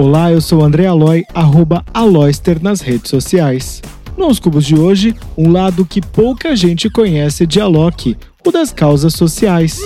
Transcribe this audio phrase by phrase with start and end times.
[0.00, 3.82] Olá, eu sou o André Aloy, arroba Aloyster nas redes sociais.
[4.16, 8.16] Nos cubos de hoje, um lado que pouca gente conhece de Alok,
[8.46, 9.80] o das causas sociais.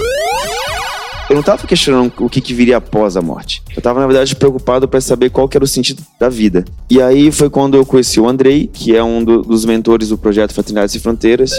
[1.30, 3.62] Eu não estava questionando o que, que, viria após a morte.
[3.70, 6.62] Eu estava, na verdade, preocupado para saber qual era o sentido da vida.
[6.91, 10.19] E aí foi quando eu conheci o Andrei, que é um do, dos mentores do
[10.19, 11.52] projeto Fraternidades e Fronteiras.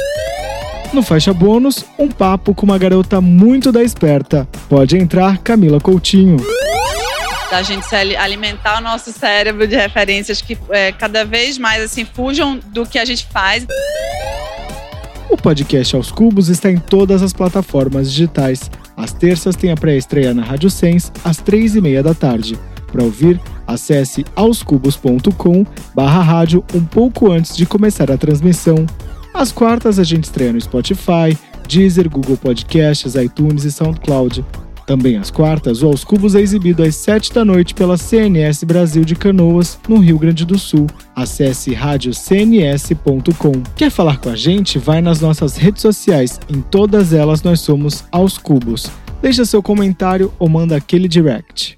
[0.94, 4.48] No Faixa Bônus, um papo com uma garota muito da esperta.
[4.70, 6.38] Pode entrar, Camila Coutinho
[7.54, 12.60] da gente alimentar o nosso cérebro de referências que é, cada vez mais assim fujam
[12.74, 13.68] do que a gente faz.
[15.30, 18.72] O podcast Aos Cubos está em todas as plataformas digitais.
[18.98, 22.58] Às terças tem a pré-estreia na Rádio Sens, às três e meia da tarde.
[22.92, 25.64] Para ouvir, acesse aoscubos.com
[25.94, 28.84] barra rádio um pouco antes de começar a transmissão.
[29.32, 34.44] Às quartas a gente estreia no Spotify, Deezer, Google Podcasts, iTunes e SoundCloud.
[34.86, 39.06] Também às quartas, o Aos Cubos é exibido às 7 da noite pela CNS Brasil
[39.06, 40.88] de Canoas, no Rio Grande do Sul.
[41.16, 43.52] Acesse radiocns.com.
[43.76, 44.78] Quer falar com a gente?
[44.78, 46.40] Vai nas nossas redes sociais.
[46.50, 48.90] Em todas elas nós somos Aos Cubos.
[49.22, 51.78] Deixa seu comentário ou manda aquele direct.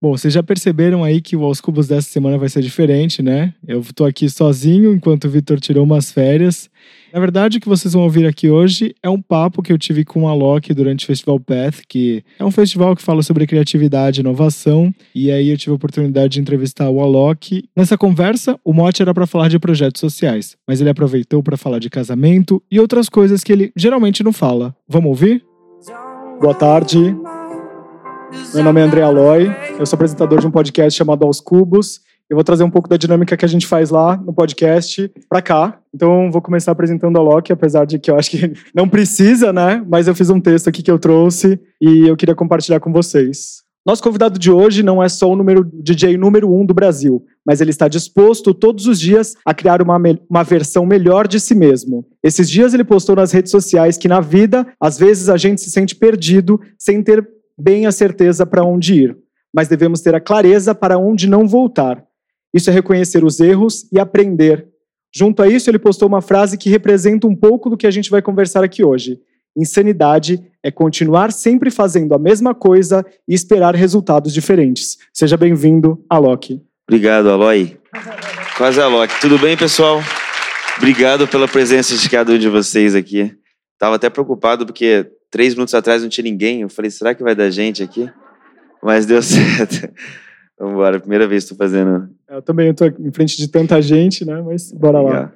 [0.00, 3.52] Bom, vocês já perceberam aí que o Aos Cubos dessa semana vai ser diferente, né?
[3.66, 6.70] Eu tô aqui sozinho enquanto o Vitor tirou umas férias.
[7.12, 10.04] Na verdade, o que vocês vão ouvir aqui hoje é um papo que eu tive
[10.04, 14.20] com a Loki durante o Festival Path, que é um festival que fala sobre criatividade
[14.20, 14.94] e inovação.
[15.12, 17.64] E aí eu tive a oportunidade de entrevistar o Alok.
[17.76, 21.80] Nessa conversa, o mote era para falar de projetos sociais, mas ele aproveitou para falar
[21.80, 24.76] de casamento e outras coisas que ele geralmente não fala.
[24.88, 25.44] Vamos ouvir?
[26.40, 27.16] Boa tarde.
[28.54, 32.00] Meu nome é André Aloy, eu sou apresentador de um podcast chamado Aos Cubos.
[32.28, 35.40] Eu vou trazer um pouco da dinâmica que a gente faz lá no podcast para
[35.40, 35.80] cá.
[35.94, 39.82] Então, vou começar apresentando a Loki, apesar de que eu acho que não precisa, né?
[39.88, 43.66] Mas eu fiz um texto aqui que eu trouxe e eu queria compartilhar com vocês.
[43.86, 47.62] Nosso convidado de hoje não é só o número, DJ número um do Brasil, mas
[47.62, 52.04] ele está disposto todos os dias a criar uma, uma versão melhor de si mesmo.
[52.22, 55.70] Esses dias ele postou nas redes sociais que na vida, às vezes a gente se
[55.70, 57.26] sente perdido sem ter
[57.58, 59.18] bem a certeza para onde ir,
[59.52, 62.04] mas devemos ter a clareza para onde não voltar.
[62.54, 64.68] Isso é reconhecer os erros e aprender.
[65.14, 68.10] Junto a isso, ele postou uma frase que representa um pouco do que a gente
[68.10, 69.18] vai conversar aqui hoje.
[69.56, 74.98] Insanidade é continuar sempre fazendo a mesma coisa e esperar resultados diferentes.
[75.12, 76.60] Seja bem-vindo, Alok.
[76.88, 77.76] Obrigado, Aloy.
[78.56, 79.12] Quase Alok.
[79.20, 80.00] Tudo bem, pessoal?
[80.76, 83.34] Obrigado pela presença de cada um de vocês aqui.
[83.74, 86.62] Estava até preocupado porque três minutos atrás não tinha ninguém.
[86.62, 88.10] Eu falei, será que vai dar gente aqui?
[88.82, 89.88] Mas deu certo.
[90.58, 92.08] Vamos embora, primeira vez que estou fazendo.
[92.28, 94.42] Eu também estou em frente de tanta gente, né?
[94.42, 95.32] Mas bora lá.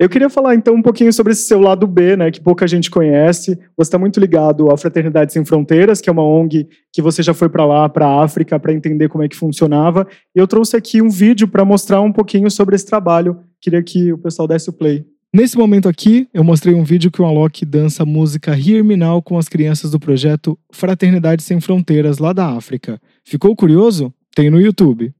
[0.00, 2.90] Eu queria falar então um pouquinho sobre esse seu lado B, né, que pouca gente
[2.90, 3.54] conhece.
[3.76, 7.34] Você está muito ligado à Fraternidade Sem Fronteiras, que é uma ONG que você já
[7.34, 10.08] foi para lá, para a África, para entender como é que funcionava.
[10.34, 13.40] E eu trouxe aqui um vídeo para mostrar um pouquinho sobre esse trabalho.
[13.60, 15.04] Queria que o pessoal desse o play.
[15.32, 18.96] Nesse momento aqui, eu mostrei um vídeo que o Alok dança a música Hear Me
[18.96, 23.00] Now com as crianças do projeto Fraternidade Sem Fronteiras, lá da África.
[23.24, 24.12] Ficou curioso?
[24.34, 25.14] Tem no YouTube.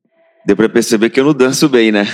[0.44, 2.06] Deu pra perceber que eu não danço bem, né?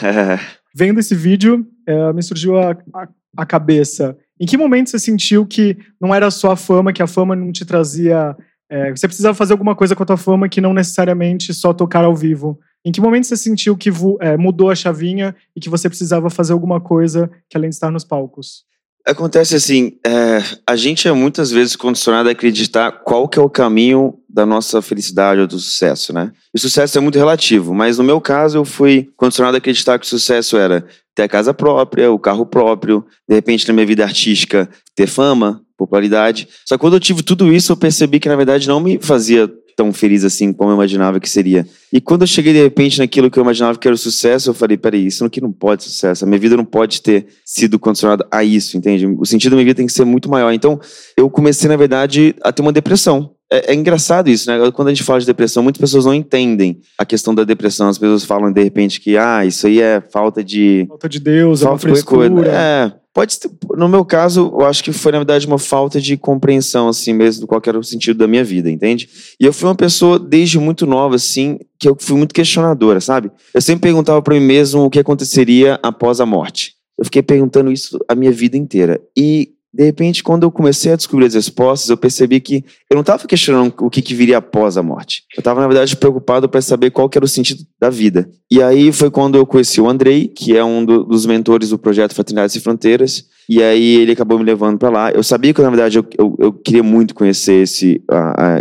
[0.76, 4.14] Vendo esse vídeo, é, me surgiu a, a, a, cabeça.
[4.38, 7.50] Em que momento você sentiu que não era só a fama, que a fama não
[7.50, 8.36] te trazia.
[8.70, 12.04] É, você precisava fazer alguma coisa com a tua fama que não necessariamente só tocar
[12.04, 12.60] ao vivo?
[12.84, 16.52] Em que momento você sentiu que é, mudou a chavinha e que você precisava fazer
[16.52, 18.64] alguma coisa que além de estar nos palcos?
[19.06, 23.48] Acontece assim, é, a gente é muitas vezes condicionado a acreditar qual que é o
[23.48, 26.32] caminho da nossa felicidade ou do sucesso, né?
[26.54, 29.98] E o sucesso é muito relativo, mas no meu caso eu fui condicionado a acreditar
[29.98, 33.86] que o sucesso era ter a casa própria, o carro próprio, de repente na minha
[33.86, 36.46] vida artística ter fama, popularidade.
[36.66, 39.50] Só que quando eu tive tudo isso, eu percebi que na verdade não me fazia
[39.80, 41.66] tão feliz assim como eu imaginava que seria.
[41.90, 44.54] E quando eu cheguei de repente naquilo que eu imaginava que era o sucesso, eu
[44.54, 46.22] falei, peraí, isso aqui não pode ser sucesso.
[46.22, 49.06] A minha vida não pode ter sido condicionada a isso, entende?
[49.06, 50.52] O sentido da minha vida tem que ser muito maior.
[50.52, 50.78] Então,
[51.16, 53.34] eu comecei, na verdade, a ter uma depressão.
[53.52, 54.70] É, é, engraçado isso, né?
[54.70, 57.88] Quando a gente fala de depressão, muitas pessoas não entendem a questão da depressão.
[57.88, 60.84] As pessoas falam, de repente, que, ah, isso aí é falta de...
[60.88, 62.48] Falta de Deus, falta é uma frescura.
[62.48, 66.16] É, Pode ser, no meu caso, eu acho que foi na verdade uma falta de
[66.16, 69.08] compreensão assim mesmo do qual era o sentido da minha vida, entende?
[69.38, 73.30] E eu fui uma pessoa desde muito nova assim, que eu fui muito questionadora, sabe?
[73.52, 76.74] Eu sempre perguntava para mim mesmo o que aconteceria após a morte.
[76.96, 79.00] Eu fiquei perguntando isso a minha vida inteira.
[79.16, 83.02] E de repente, quando eu comecei a descobrir as respostas, eu percebi que eu não
[83.02, 85.22] estava questionando o que, que, viria após a morte.
[85.36, 88.28] Eu estava, na verdade, preocupado para saber qual era o sentido da vida.
[88.50, 91.78] E aí foi quando eu conheci o Andrei, que é um do, dos mentores do
[91.78, 93.24] projeto Fraternidades e Fronteiras.
[93.48, 95.10] E aí ele acabou me levando para lá.
[95.12, 98.02] Eu sabia que, na verdade, eu, eu, eu queria muito conhecer esse,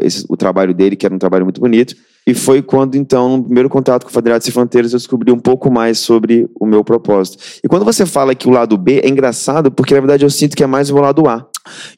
[0.03, 1.95] esse, o trabalho dele, que era um trabalho muito bonito.
[2.27, 5.39] E foi quando, então, no primeiro contato com o Federados Sem Fronteiras, eu descobri um
[5.39, 7.43] pouco mais sobre o meu propósito.
[7.63, 10.55] E quando você fala que o lado B é engraçado, porque na verdade eu sinto
[10.55, 11.47] que é mais o lado A.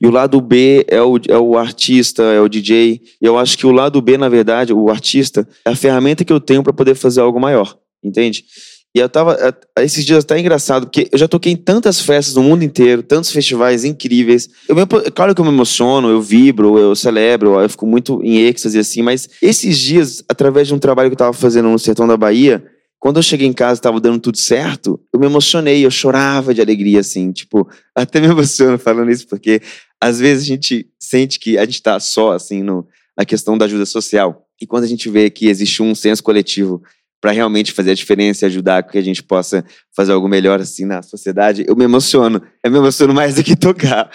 [0.02, 3.02] E o lado B é o, é o artista, é o DJ.
[3.22, 6.34] E eu acho que o lado B, na verdade, o artista, é a ferramenta que
[6.34, 7.78] eu tenho para poder fazer algo maior.
[8.04, 8.46] Entende?
[8.94, 9.38] E eu tava.
[9.78, 13.02] É, esses dias tá engraçado, porque eu já toquei em tantas festas no mundo inteiro,
[13.02, 14.50] tantos festivais incríveis.
[14.68, 18.40] Eu me, claro que eu me emociono, eu vibro, eu celebro, eu fico muito em
[18.40, 22.06] êxtase assim, mas esses dias, através de um trabalho que eu tava fazendo no sertão
[22.06, 22.64] da Bahia,
[23.00, 26.54] quando eu cheguei em casa e tava dando tudo certo, eu me emocionei, eu chorava
[26.54, 29.62] de alegria, assim, tipo, até me emociono falando isso, porque
[30.00, 32.86] às vezes a gente sente que a gente tá só, assim, no,
[33.18, 34.46] na questão da ajuda social.
[34.62, 36.84] E quando a gente vê que existe um senso coletivo
[37.22, 39.64] para realmente fazer a diferença e ajudar que a gente possa
[39.96, 42.42] fazer algo melhor assim na sociedade, eu me emociono.
[42.64, 44.10] Eu me emociono mais do que tocar.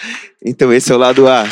[0.45, 1.45] Então esse é o lado A.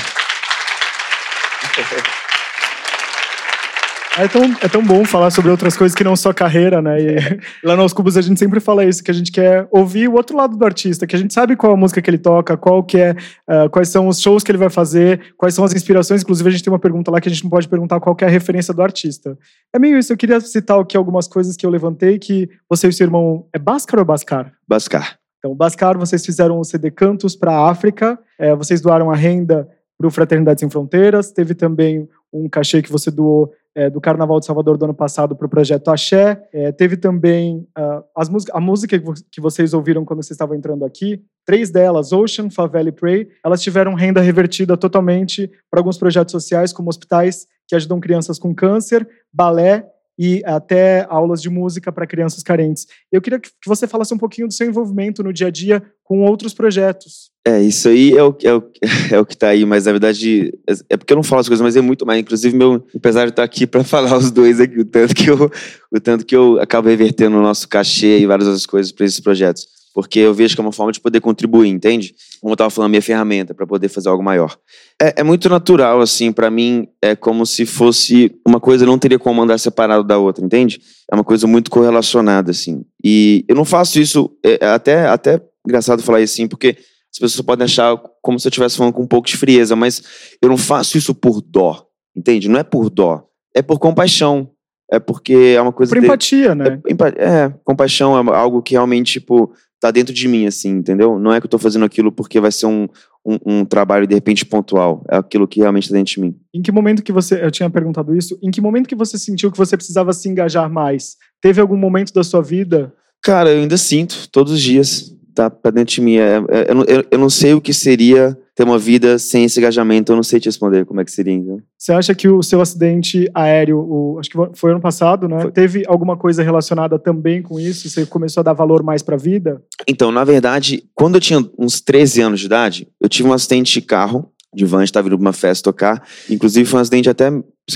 [4.16, 6.98] É tão, é tão bom falar sobre outras coisas que não só carreira, né?
[7.02, 10.14] E lá nos Cubos a gente sempre fala isso, que a gente quer ouvir o
[10.14, 12.84] outro lado do artista, que a gente sabe qual a música que ele toca, qual
[12.84, 16.22] que é, uh, quais são os shows que ele vai fazer, quais são as inspirações.
[16.22, 18.24] Inclusive, a gente tem uma pergunta lá que a gente não pode perguntar qual que
[18.24, 19.36] é a referência do artista.
[19.72, 22.92] É meio isso, eu queria citar aqui algumas coisas que eu levantei, que você e
[22.92, 23.46] seu irmão...
[23.52, 24.52] É Bascar ou Bascar?
[24.68, 25.18] Bascar.
[25.38, 29.68] Então, Bascar, vocês fizeram o CD Cantos para a África, é, vocês doaram a renda
[29.98, 34.38] para o Fraternidade Sem Fronteiras, teve também um cachê que você doou é, do Carnaval
[34.38, 36.42] de Salvador do ano passado para o projeto Axé.
[36.52, 38.98] É, teve também uh, as a música
[39.30, 41.22] que vocês ouviram quando vocês estavam entrando aqui.
[41.44, 46.72] Três delas, Ocean, Favela e Pray, elas tiveram renda revertida totalmente para alguns projetos sociais,
[46.72, 49.86] como hospitais que ajudam crianças com câncer, balé
[50.18, 52.86] e até aulas de música para crianças carentes.
[53.10, 56.22] Eu queria que você falasse um pouquinho do seu envolvimento no dia a dia com
[56.22, 57.30] outros projetos.
[57.46, 58.62] É, isso aí é o, é o,
[59.12, 60.52] é o que está aí, mas na verdade
[60.88, 62.20] é porque eu não falo as coisas, mas é muito mais.
[62.20, 65.50] Inclusive, meu empresário está aqui para falar os dois aqui, o tanto que eu,
[65.92, 69.20] o tanto que eu acabo revertendo o nosso cachê e várias outras coisas para esses
[69.20, 72.16] projetos porque eu vejo que é uma forma de poder contribuir, entende?
[72.40, 74.58] Como eu estava falando, minha ferramenta para poder fazer algo maior.
[75.00, 79.18] É, é muito natural, assim, para mim, é como se fosse uma coisa não teria
[79.18, 80.80] como andar separado da outra, entende?
[81.10, 82.84] É uma coisa muito correlacionada, assim.
[83.02, 86.76] E eu não faço isso, é, é até, até engraçado falar isso assim, porque
[87.12, 90.02] as pessoas podem achar como se eu estivesse falando com um pouco de frieza, mas
[90.42, 91.86] eu não faço isso por dó,
[92.16, 92.48] entende?
[92.48, 93.24] Não é por dó,
[93.54, 94.50] é por compaixão.
[94.90, 95.90] É porque é uma coisa.
[95.90, 96.06] Por de...
[96.06, 96.78] empatia, né?
[96.86, 101.18] É, é, compaixão é algo que realmente, tipo, tá dentro de mim, assim, entendeu?
[101.18, 102.88] Não é que eu tô fazendo aquilo porque vai ser um,
[103.24, 105.04] um, um trabalho, de repente, pontual.
[105.10, 106.36] É aquilo que realmente tá dentro de mim.
[106.54, 109.50] Em que momento que você, eu tinha perguntado isso, em que momento que você sentiu
[109.50, 111.16] que você precisava se engajar mais?
[111.40, 112.92] Teve algum momento da sua vida?
[113.22, 116.16] Cara, eu ainda sinto, todos os dias, tá pra dentro de mim.
[116.16, 119.58] É, é, eu, eu, eu não sei o que seria ter uma vida sem esse
[119.58, 121.32] engajamento, eu não sei te responder como é que seria.
[121.32, 121.58] Então.
[121.76, 125.42] Você acha que o seu acidente aéreo, o, acho que foi ano passado, né?
[125.42, 125.50] Foi.
[125.50, 127.88] Teve alguma coisa relacionada também com isso?
[127.88, 129.60] Você começou a dar valor mais para a vida?
[129.88, 133.72] Então, na verdade, quando eu tinha uns 13 anos de idade, eu tive um acidente
[133.72, 136.06] de carro, de van, estava indo para uma festa tocar.
[136.30, 137.30] Inclusive, foi um acidente até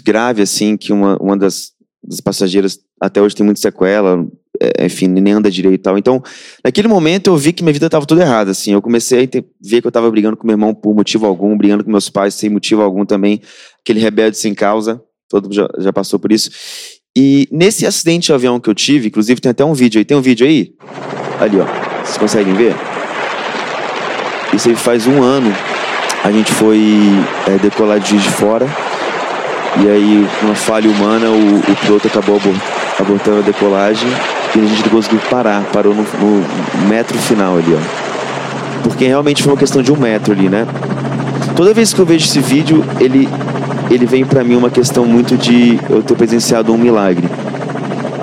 [0.04, 1.72] grave, assim, que uma, uma das,
[2.04, 4.24] das passageiras até hoje tem muita sequela,
[4.80, 5.98] enfim, nem anda direito e tal.
[5.98, 6.22] Então,
[6.64, 8.72] naquele momento eu vi que minha vida estava tudo errada, assim.
[8.72, 11.84] Eu comecei a ver que eu estava brigando com meu irmão por motivo algum, brigando
[11.84, 13.40] com meus pais sem motivo algum também.
[13.80, 16.50] Aquele rebelde sem causa, todo mundo já, já passou por isso.
[17.16, 20.04] E nesse acidente de avião que eu tive, inclusive tem até um vídeo aí.
[20.04, 20.72] Tem um vídeo aí?
[21.40, 21.64] Ali, ó.
[22.04, 22.74] Vocês conseguem ver?
[24.54, 25.52] Isso aí faz um ano.
[26.24, 26.80] A gente foi
[27.46, 28.66] é, decolar de de Fora.
[29.84, 32.40] E aí, uma falha humana, o, o piloto acabou
[32.98, 34.08] abortando a decolagem
[34.56, 38.82] e a gente não conseguiu parar, parou no, no metro final ali, ó.
[38.82, 40.66] Porque realmente foi uma questão de um metro ali, né?
[41.54, 43.28] Toda vez que eu vejo esse vídeo, ele,
[43.90, 47.28] ele vem para mim uma questão muito de eu ter presenciado um milagre.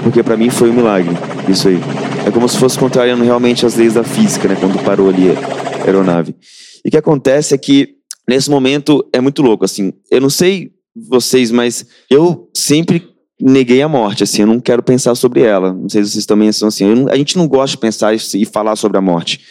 [0.04, 1.16] Porque para mim foi um milagre,
[1.48, 1.80] isso aí.
[2.26, 4.58] É como se fosse contrariando realmente as leis da física, né?
[4.60, 6.36] Quando parou ali a aeronave.
[6.84, 7.96] E o que acontece é que,
[8.28, 9.94] nesse momento, é muito louco, assim.
[10.12, 13.10] Eu não sei vocês, mas eu sempre
[13.40, 15.74] neguei a morte, assim, eu não quero pensar sobre ela.
[15.74, 17.06] Não sei se vocês também são assim.
[17.10, 19.42] a gente não gosta de pensar e falar sobre a morte.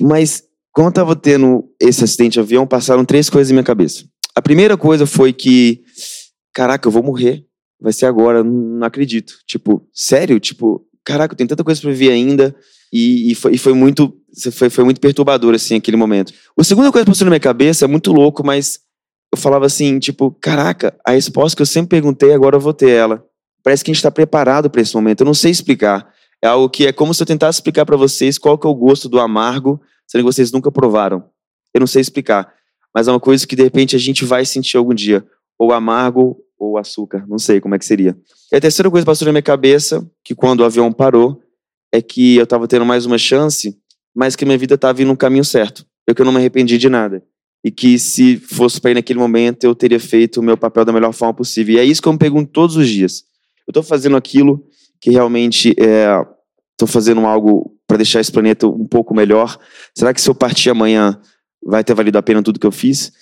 [0.00, 4.04] Mas quando eu tava tendo esse acidente de avião, passaram três coisas na minha cabeça.
[4.34, 5.82] A primeira coisa foi que,
[6.52, 7.44] caraca, eu vou morrer.
[7.80, 9.34] Vai ser agora, não acredito.
[9.46, 10.40] Tipo, sério?
[10.40, 12.54] Tipo, caraca, eu tenho tanta coisa pra viver ainda.
[12.92, 14.16] E, e, foi, e foi, muito
[14.52, 16.32] foi, foi muito perturbador, assim, aquele momento.
[16.58, 18.78] A segunda coisa que passou na minha cabeça, é muito louco, mas
[19.34, 22.90] eu falava assim, tipo, caraca, a resposta que eu sempre perguntei, agora eu vou ter
[22.90, 23.24] ela.
[23.62, 25.20] Parece que a gente está preparado para esse momento.
[25.20, 26.08] Eu não sei explicar.
[26.42, 28.74] É algo que é como se eu tentasse explicar para vocês qual que é o
[28.74, 31.24] gosto do amargo, sendo que vocês nunca provaram.
[31.72, 32.52] Eu não sei explicar,
[32.94, 35.26] mas é uma coisa que de repente a gente vai sentir algum dia,
[35.58, 38.16] ou amargo ou açúcar, não sei como é que seria.
[38.52, 41.40] E a terceira coisa que passou na minha cabeça, que quando o avião parou,
[41.92, 43.76] é que eu estava tendo mais uma chance,
[44.14, 45.84] mas que minha vida estava indo no caminho certo.
[46.06, 47.24] Eu que eu não me arrependi de nada.
[47.64, 50.92] E que se fosse para ir naquele momento, eu teria feito o meu papel da
[50.92, 51.74] melhor forma possível.
[51.74, 53.24] E é isso que eu me pergunto todos os dias.
[53.66, 54.62] Eu estou fazendo aquilo
[55.00, 59.58] que realmente estou é, fazendo algo para deixar esse planeta um pouco melhor?
[59.96, 61.18] Será que se eu partir amanhã
[61.64, 63.12] vai ter valido a pena tudo que eu fiz?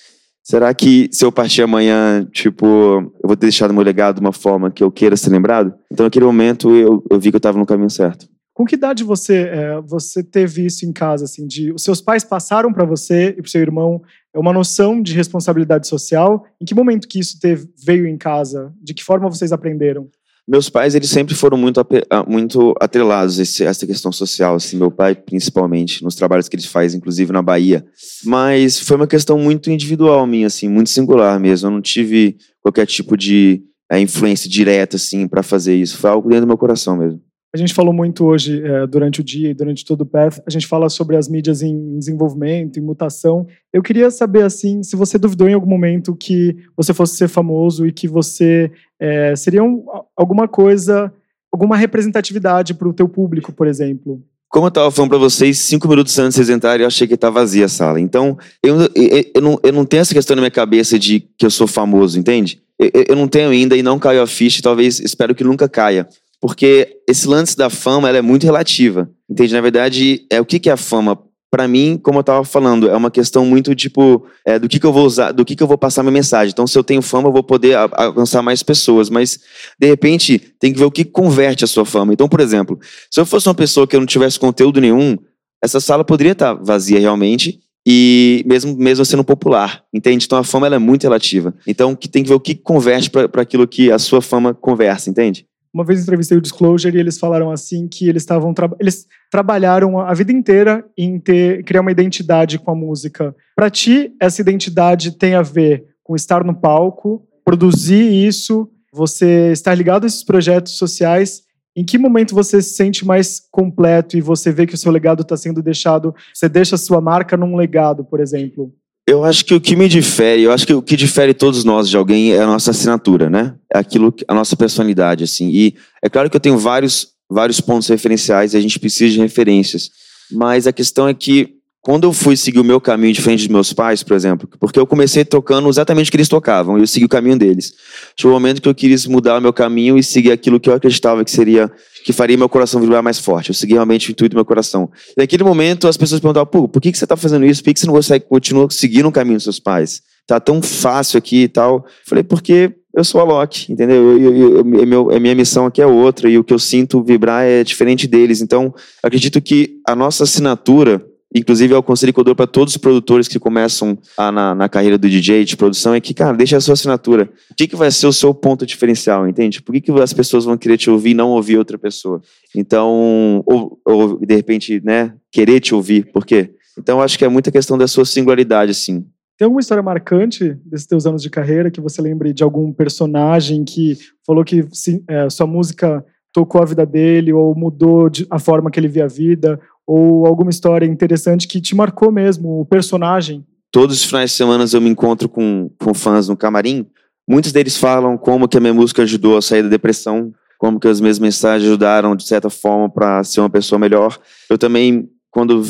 [0.42, 4.32] Será que se eu partir amanhã, tipo, eu vou ter deixado meu legado de uma
[4.32, 5.72] forma que eu queira ser lembrado?
[5.90, 8.26] Então, naquele momento, eu, eu vi que eu estava no caminho certo.
[8.54, 12.22] Com que idade você é, você teve isso em casa, assim, de os seus pais
[12.22, 14.02] passaram para você e para seu irmão
[14.34, 16.44] uma noção de responsabilidade social?
[16.60, 18.72] Em que momento que isso teve, veio em casa?
[18.82, 20.08] De que forma vocês aprenderam?
[20.46, 21.80] Meus pais, eles sempre foram muito,
[22.26, 26.94] muito atrelados a essa questão social, assim, meu pai principalmente, nos trabalhos que ele faz,
[26.94, 27.86] inclusive na Bahia.
[28.24, 31.68] Mas foi uma questão muito individual minha, assim, muito singular mesmo.
[31.68, 35.96] Eu não tive qualquer tipo de é, influência direta, assim, para fazer isso.
[35.96, 37.20] Foi algo dentro do meu coração mesmo.
[37.54, 40.50] A gente falou muito hoje, é, durante o dia e durante todo o PEF, a
[40.50, 43.46] gente fala sobre as mídias em desenvolvimento, em mutação.
[43.70, 47.86] Eu queria saber, assim, se você duvidou em algum momento que você fosse ser famoso
[47.86, 49.84] e que você é, seria um,
[50.16, 51.12] alguma coisa,
[51.52, 54.22] alguma representatividade para o teu público, por exemplo.
[54.48, 57.14] Como eu estava falando para vocês, cinco minutos antes de vocês entrarem, eu achei que
[57.14, 58.00] estava vazia a sala.
[58.00, 61.44] Então, eu, eu, eu, não, eu não tenho essa questão na minha cabeça de que
[61.44, 62.62] eu sou famoso, entende?
[62.78, 66.08] Eu, eu não tenho ainda e não caiu a ficha, talvez, espero que nunca caia
[66.42, 69.54] porque esse lance da fama ela é muito relativa, entende?
[69.54, 71.16] Na verdade, é o que, que é a fama?
[71.48, 74.86] Para mim, como eu estava falando, é uma questão muito tipo é, do que, que
[74.86, 76.50] eu vou usar, do que, que eu vou passar minha mensagem.
[76.50, 79.08] Então, se eu tenho fama, eu vou poder alcançar mais pessoas.
[79.08, 79.38] Mas
[79.78, 82.12] de repente, tem que ver o que converte a sua fama.
[82.12, 82.76] Então, por exemplo,
[83.08, 85.16] se eu fosse uma pessoa que eu não tivesse conteúdo nenhum,
[85.62, 90.24] essa sala poderia estar vazia realmente e mesmo mesmo sendo popular, entende?
[90.24, 91.54] Então a fama ela é muito relativa.
[91.68, 95.08] Então que tem que ver o que converte para aquilo que a sua fama conversa,
[95.08, 95.46] entende?
[95.72, 99.98] Uma vez entrevistei o Disclosure e eles falaram assim que eles estavam tra eles trabalharam
[99.98, 103.34] a vida inteira em ter criar uma identidade com a música.
[103.56, 109.74] Para ti, essa identidade tem a ver com estar no palco, produzir isso, você estar
[109.74, 111.42] ligado a esses projetos sociais.
[111.74, 115.22] Em que momento você se sente mais completo e você vê que o seu legado
[115.22, 116.14] está sendo deixado?
[116.34, 118.74] Você deixa a sua marca num legado, por exemplo?
[119.06, 121.88] Eu acho que o que me difere, eu acho que o que difere todos nós
[121.88, 123.54] de alguém é a nossa assinatura, né?
[123.72, 125.50] É aquilo, a nossa personalidade, assim.
[125.50, 129.18] E é claro que eu tenho vários, vários pontos referenciais e a gente precisa de
[129.18, 129.90] referências.
[130.30, 133.72] Mas a questão é que quando eu fui seguir o meu caminho diferente dos meus
[133.72, 137.06] pais, por exemplo, porque eu comecei tocando exatamente o que eles tocavam, e eu segui
[137.06, 137.74] o caminho deles.
[138.16, 140.74] Chegou um momento que eu quis mudar o meu caminho e seguir aquilo que eu
[140.74, 141.68] acreditava que seria,
[142.04, 143.50] que faria meu coração vibrar mais forte.
[143.50, 144.88] Eu segui realmente o intuito do meu coração.
[145.16, 147.64] E naquele momento as pessoas perguntavam, pô, por que, você está fazendo isso?
[147.64, 150.02] Por que, você não consegue continuar seguindo o caminho dos seus pais?
[150.24, 151.84] Tá tão fácil aqui e tal.
[152.06, 154.20] Falei, porque eu sou a Loki, entendeu?
[154.20, 157.02] Eu, eu, eu, meu, a minha missão aqui é outra e o que eu sinto
[157.02, 158.40] vibrar é diferente deles.
[158.40, 158.72] Então,
[159.02, 162.76] acredito que a nossa assinatura inclusive é o conselho que eu dou para todos os
[162.76, 166.56] produtores que começam a, na, na, carreira do DJ, de produção, é que, cara, deixa
[166.56, 167.28] a sua assinatura.
[167.50, 169.62] O que, que vai ser o seu ponto diferencial, entende?
[169.62, 172.20] Por que, que as pessoas vão querer te ouvir e não ouvir outra pessoa?
[172.54, 176.50] Então, ou, ou de repente, né, querer te ouvir, por quê?
[176.78, 179.04] Então, acho que é muita questão da sua singularidade, assim.
[179.38, 183.64] Tem alguma história marcante desses teus anos de carreira que você lembre de algum personagem
[183.64, 183.96] que
[184.26, 184.64] falou que
[185.08, 189.08] é, sua música tocou a vida dele ou mudou a forma que ele via a
[189.08, 193.44] vida ou alguma história interessante que te marcou mesmo, o personagem?
[193.70, 196.86] Todos os finais de semana eu me encontro com, com fãs no camarim.
[197.28, 200.88] Muitos deles falam como que a minha música ajudou a sair da depressão, como que
[200.88, 204.18] as minhas mensagens ajudaram, de certa forma, para ser uma pessoa melhor.
[204.50, 205.62] Eu também, quando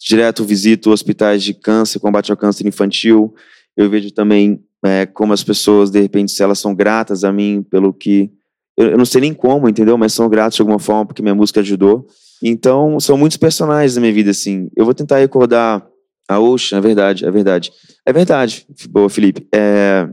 [0.00, 3.34] direto visito hospitais de câncer, combate ao câncer infantil,
[3.76, 7.64] eu vejo também é, como as pessoas, de repente, se elas são gratas a mim
[7.70, 8.30] pelo que.
[8.76, 9.96] Eu, eu não sei nem como, entendeu?
[9.96, 12.06] Mas são gratas de alguma forma porque minha música ajudou.
[12.42, 14.68] Então, são muitos personagens na minha vida, assim.
[14.76, 15.86] Eu vou tentar recordar
[16.28, 17.72] a Ocean, é verdade, é verdade.
[18.04, 19.46] É verdade, boa, Felipe.
[19.54, 20.08] É...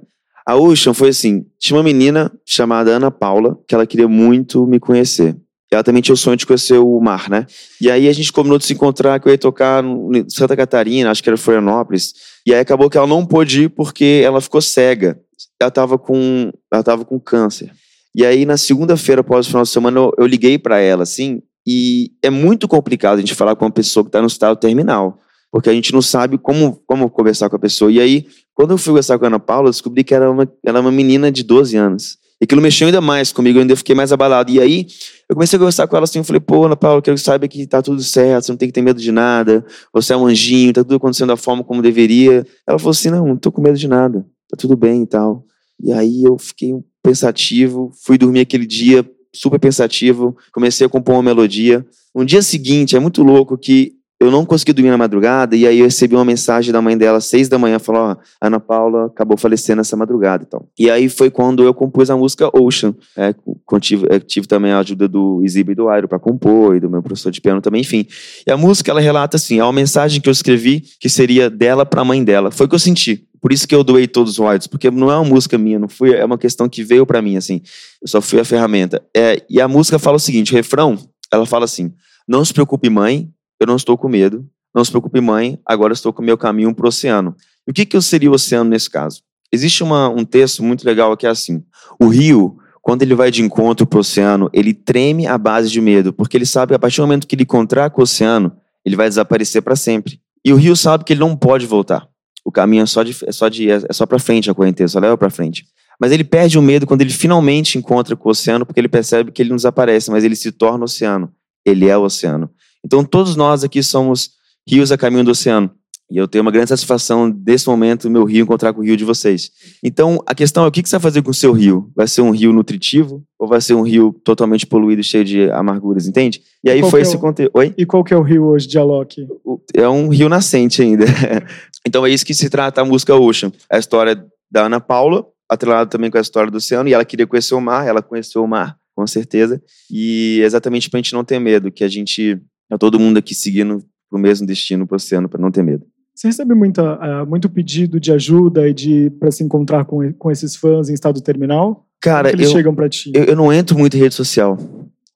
[0.46, 4.80] A Ocean foi assim: tinha uma menina chamada Ana Paula que ela queria muito me
[4.80, 5.36] conhecer.
[5.72, 7.48] ela também tinha o sonho de conhecer o mar, né?
[7.80, 11.10] E aí a gente combinou de se encontrar, que eu ia tocar em Santa Catarina,
[11.10, 12.14] acho que era Florianópolis.
[12.46, 15.18] E aí acabou que ela não pôde ir porque ela ficou cega.
[15.60, 17.72] Ela estava com, ela tava com câncer.
[18.14, 21.42] E aí na segunda-feira, após o final de semana, eu, eu liguei para ela, assim,
[21.66, 25.20] e é muito complicado a gente falar com uma pessoa que está no estado terminal,
[25.52, 27.92] porque a gente não sabe como, como conversar com a pessoa.
[27.92, 30.52] E aí, quando eu fui conversar com a Ana Paula, eu descobri que era uma,
[30.66, 32.18] era uma menina de 12 anos.
[32.42, 34.52] E aquilo mexeu ainda mais comigo, eu ainda fiquei mais abalado.
[34.52, 34.88] E aí,
[35.30, 37.48] eu comecei a conversar com ela assim, eu falei, pô, Ana Paula, quero que saiba
[37.48, 40.26] que tá tudo certo, você não tem que ter medo de nada, você é um
[40.26, 42.46] anjinho, tá tudo acontecendo da forma como deveria.
[42.68, 45.46] Ela falou assim, não, não tô com medo de nada, tá tudo bem e tal.
[45.80, 51.24] E aí eu fiquei pensativo, fui dormir aquele dia super pensativo, comecei a compor uma
[51.24, 51.86] melodia.
[52.14, 55.80] Um dia seguinte, é muito louco que eu não consegui dormir na madrugada, e aí
[55.80, 59.38] eu recebi uma mensagem da mãe dela, seis da manhã, falou, ó, Ana Paula acabou
[59.38, 60.68] falecendo essa madrugada e tal.
[60.78, 63.34] E aí foi quando eu compus a música Ocean, é,
[63.80, 67.32] tive, também a ajuda do Isibe e do Airo para compor, e do meu professor
[67.32, 68.06] de piano também, enfim.
[68.48, 71.86] E a música, ela relata assim, é uma mensagem que eu escrevi, que seria dela
[71.86, 72.52] para a mãe dela.
[72.52, 73.28] Foi o que eu senti.
[73.42, 75.90] Por isso que eu doei todos os royalties, porque não é uma música minha, não
[75.90, 77.62] foi, é uma questão que veio para mim, assim.
[78.02, 79.04] Eu só fui a ferramenta.
[79.16, 80.98] É, e a música fala o seguinte, o refrão,
[81.32, 81.92] ela fala assim,
[82.26, 83.30] não se preocupe mãe,
[83.64, 86.74] eu não estou com medo, não se preocupe mãe, agora estou com o meu caminho
[86.74, 87.36] para o oceano.
[87.68, 89.22] E o que, que seria o oceano nesse caso?
[89.52, 91.64] Existe uma, um texto muito legal que é assim,
[92.00, 95.80] o rio, quando ele vai de encontro para o oceano, ele treme à base de
[95.80, 98.52] medo, porque ele sabe que a partir do momento que ele encontrar com o oceano,
[98.84, 100.20] ele vai desaparecer para sempre.
[100.44, 102.08] E o rio sabe que ele não pode voltar.
[102.44, 105.00] O caminho é só de, é só de é só para frente a correnteza, só
[105.00, 105.66] leva para frente.
[106.00, 109.32] Mas ele perde o medo quando ele finalmente encontra com o oceano, porque ele percebe
[109.32, 111.32] que ele não desaparece, mas ele se torna oceano.
[111.66, 112.50] Ele é o oceano.
[112.86, 114.32] Então todos nós aqui somos
[114.68, 115.72] rios a caminho do oceano.
[116.12, 119.04] E eu tenho uma grande satisfação desse momento, meu rio encontrar com o rio de
[119.04, 119.50] vocês.
[119.82, 121.92] Então, a questão é o que você vai fazer com o seu rio?
[121.96, 126.08] Vai ser um rio nutritivo ou vai ser um rio totalmente poluído, cheio de amarguras,
[126.08, 126.42] entende?
[126.64, 127.20] E aí foi é esse o...
[127.20, 127.52] conteúdo.
[127.56, 127.74] Oi?
[127.76, 129.26] E qual que é o rio hoje de Alok?
[129.74, 131.06] É um rio nascente ainda.
[131.88, 133.52] então é isso que se trata a música Ocean.
[133.68, 137.26] A história da Ana Paula, atrelada também com a história do oceano, e ela queria
[137.26, 139.60] conhecer o mar, ela conheceu o mar, com certeza.
[139.90, 142.40] E exatamente para a gente não ter medo, que a gente,
[142.72, 145.64] é todo mundo aqui seguindo para o mesmo destino, para o oceano, para não ter
[145.64, 145.86] medo.
[146.16, 150.30] Você recebe muita, uh, muito pedido de ajuda e de para se encontrar com, com
[150.30, 151.88] esses fãs em estado terminal?
[152.00, 153.12] Cara, Como eles eu, chegam para ti?
[153.16, 154.58] Eu, eu, não entro muito em rede social.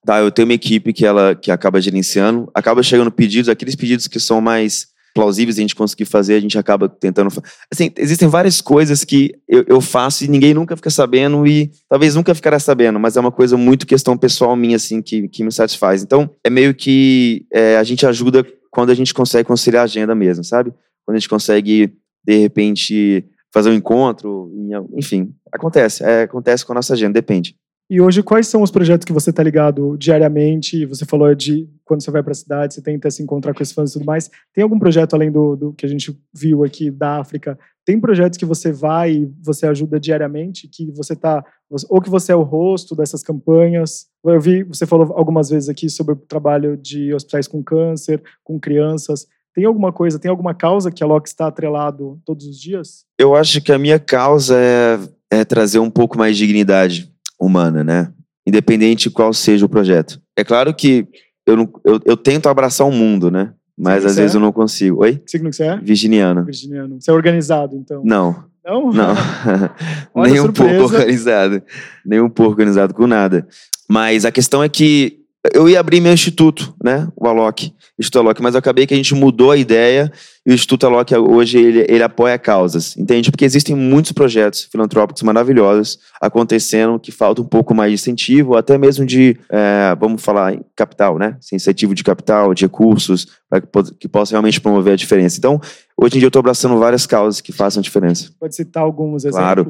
[0.04, 4.08] Tá, eu tenho uma equipe que ela que acaba gerenciando, acaba chegando pedidos, aqueles pedidos
[4.08, 7.30] que são mais plausíveis a gente conseguir fazer, a gente acaba tentando.
[7.72, 12.14] Assim, existem várias coisas que eu, eu, faço e ninguém nunca fica sabendo e talvez
[12.14, 15.52] nunca ficará sabendo, mas é uma coisa muito questão pessoal minha, assim, que, que me
[15.52, 16.04] satisfaz.
[16.04, 20.14] Então, é meio que é, a gente ajuda quando a gente consegue conciliar a agenda
[20.14, 20.72] mesmo, sabe?
[21.06, 24.52] Quando a gente consegue, de repente, fazer um encontro,
[24.96, 26.04] enfim, acontece.
[26.04, 27.56] É, acontece com a nossa agenda, depende.
[27.90, 30.86] E hoje, quais são os projetos que você está ligado diariamente?
[30.86, 33.72] Você falou de quando você vai para a cidade, você tenta se encontrar com os
[33.72, 34.30] fãs e tudo mais.
[34.54, 37.58] Tem algum projeto além do, do, que a gente viu aqui da África?
[37.86, 41.46] Tem projetos que você vai e você ajuda diariamente, que você tá
[41.90, 44.08] ou que você é o rosto dessas campanhas?
[44.26, 48.60] Eu vi, você falou algumas vezes aqui sobre o trabalho de hospitais com câncer, com
[48.60, 49.28] crianças.
[49.56, 53.06] Tem alguma coisa, tem alguma causa que a Loki está atrelado todos os dias?
[53.18, 55.00] Eu acho que a minha causa é,
[55.32, 58.12] é trazer um pouco mais de dignidade humana, né?
[58.46, 60.22] Independente qual seja o projeto.
[60.36, 61.08] É claro que
[61.46, 63.54] eu, não, eu, eu tento abraçar o mundo, né?
[63.78, 64.38] Mas às vezes é?
[64.38, 65.02] eu não consigo.
[65.02, 65.22] Oi?
[65.26, 65.78] Signo que você é?
[65.78, 66.44] Virginiano.
[66.44, 67.00] Virginiano.
[67.00, 68.02] Você é organizado, então?
[68.04, 68.44] Não.
[68.66, 68.92] Não?
[68.92, 69.16] Não.
[70.26, 71.62] Nem um pouco organizado.
[72.06, 73.48] Nem um pouco organizado com nada.
[73.88, 75.17] Mas a questão é que
[75.54, 77.08] eu ia abrir meu instituto, né?
[77.16, 80.12] O Alok, Instituto Alok, mas eu acabei que a gente mudou a ideia
[80.46, 83.32] e o Instituto Alok hoje ele, ele apoia causas, entende?
[83.32, 88.78] Porque existem muitos projetos filantrópicos maravilhosos acontecendo que falta um pouco mais de incentivo, até
[88.78, 91.38] mesmo de, é, vamos falar, capital, né?
[91.52, 93.68] Incentivo de capital, de recursos, para que,
[94.00, 95.38] que possa realmente promover a diferença.
[95.38, 95.62] Então,
[95.98, 98.32] hoje em dia eu estou abraçando várias causas que façam diferença.
[98.40, 99.44] Pode citar alguns exemplos?
[99.44, 99.70] Claro.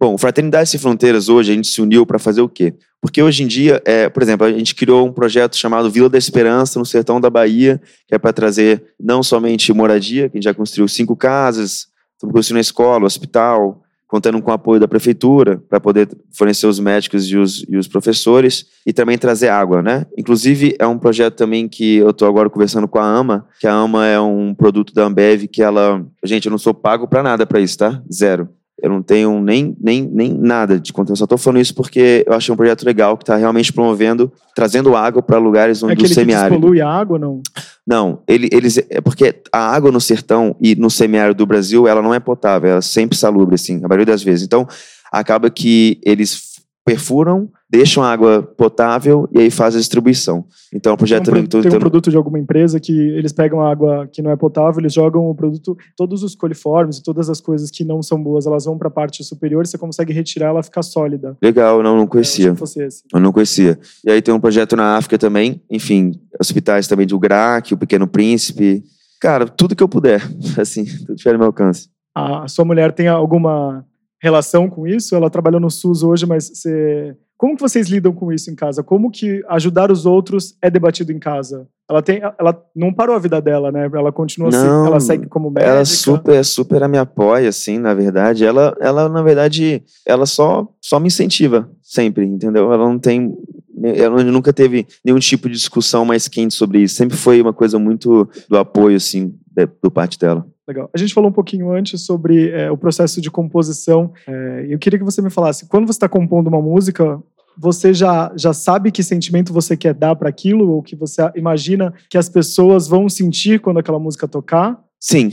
[0.00, 2.74] Bom, Fraternidade Sem Fronteiras hoje a gente se uniu para fazer o quê?
[3.02, 6.16] Porque hoje em dia, é, por exemplo, a gente criou um projeto chamado Vila da
[6.16, 10.44] Esperança no sertão da Bahia, que é para trazer não somente moradia, que a gente
[10.44, 15.80] já construiu cinco casas, estamos construindo escola, hospital, contando com o apoio da prefeitura para
[15.80, 20.06] poder fornecer os médicos e os, e os professores e também trazer água, né?
[20.16, 23.72] Inclusive é um projeto também que eu estou agora conversando com a AMA, que a
[23.72, 27.44] AMA é um produto da Ambev que ela, gente, eu não sou pago para nada
[27.44, 28.00] para isso, tá?
[28.12, 28.48] Zero.
[28.80, 31.16] Eu não tenho nem, nem, nem nada de conteúdo.
[31.16, 34.96] Só estou falando isso porque eu achei um projeto legal que está realmente promovendo, trazendo
[34.96, 36.56] água para lugares onde é o semiárido.
[36.56, 37.40] Que polui a água, não?
[37.86, 42.02] Não, ele, eles é porque a água no sertão e no semiárido do Brasil ela
[42.02, 44.44] não é potável, ela é sempre salubre assim, a maioria das vezes.
[44.44, 44.66] Então
[45.12, 46.52] acaba que eles
[46.84, 50.44] perfuram deixam a água potável e aí faz a distribuição.
[50.74, 51.46] Então, o projeto tem um.
[51.46, 54.78] Tem um produto de alguma empresa que eles pegam a água que não é potável,
[54.78, 58.46] eles jogam o produto, todos os coliformes e todas as coisas que não são boas,
[58.46, 61.34] elas vão para a parte superior, você consegue retirar ela ficar sólida.
[61.42, 62.48] Legal, não, não conhecia.
[62.48, 63.78] É, eu, eu não conhecia.
[64.04, 68.06] E aí tem um projeto na África também, enfim, hospitais também do GRAC, o Pequeno
[68.06, 68.84] Príncipe,
[69.18, 70.20] cara, tudo que eu puder,
[70.60, 71.88] assim, tudo tiver no meu alcance.
[72.14, 73.82] A sua mulher tem alguma
[74.22, 75.16] relação com isso?
[75.16, 77.16] Ela trabalha no SUS hoje, mas você...
[77.42, 78.84] como que vocês lidam com isso em casa?
[78.84, 81.66] Como que ajudar os outros é debatido em casa?
[81.90, 83.90] Ela tem, ela não parou a vida dela, né?
[83.92, 85.72] Ela continua assim, não, assim, ela segue como médica.
[85.72, 88.44] Ela super, super me apoia, assim, na verdade.
[88.44, 92.72] Ela, ela na verdade, ela só, só me incentiva sempre, entendeu?
[92.72, 93.36] Ela não tem
[93.82, 96.94] ela nunca teve nenhum tipo de discussão mais quente sobre isso.
[96.94, 99.34] Sempre foi uma coisa muito do apoio, assim,
[99.82, 100.46] do parte dela.
[100.66, 100.88] Legal.
[100.94, 104.12] A gente falou um pouquinho antes sobre é, o processo de composição.
[104.26, 107.20] É, eu queria que você me falasse, quando você está compondo uma música,
[107.58, 111.92] você já, já sabe que sentimento você quer dar para aquilo, ou que você imagina
[112.08, 114.78] que as pessoas vão sentir quando aquela música tocar?
[115.00, 115.30] Sim.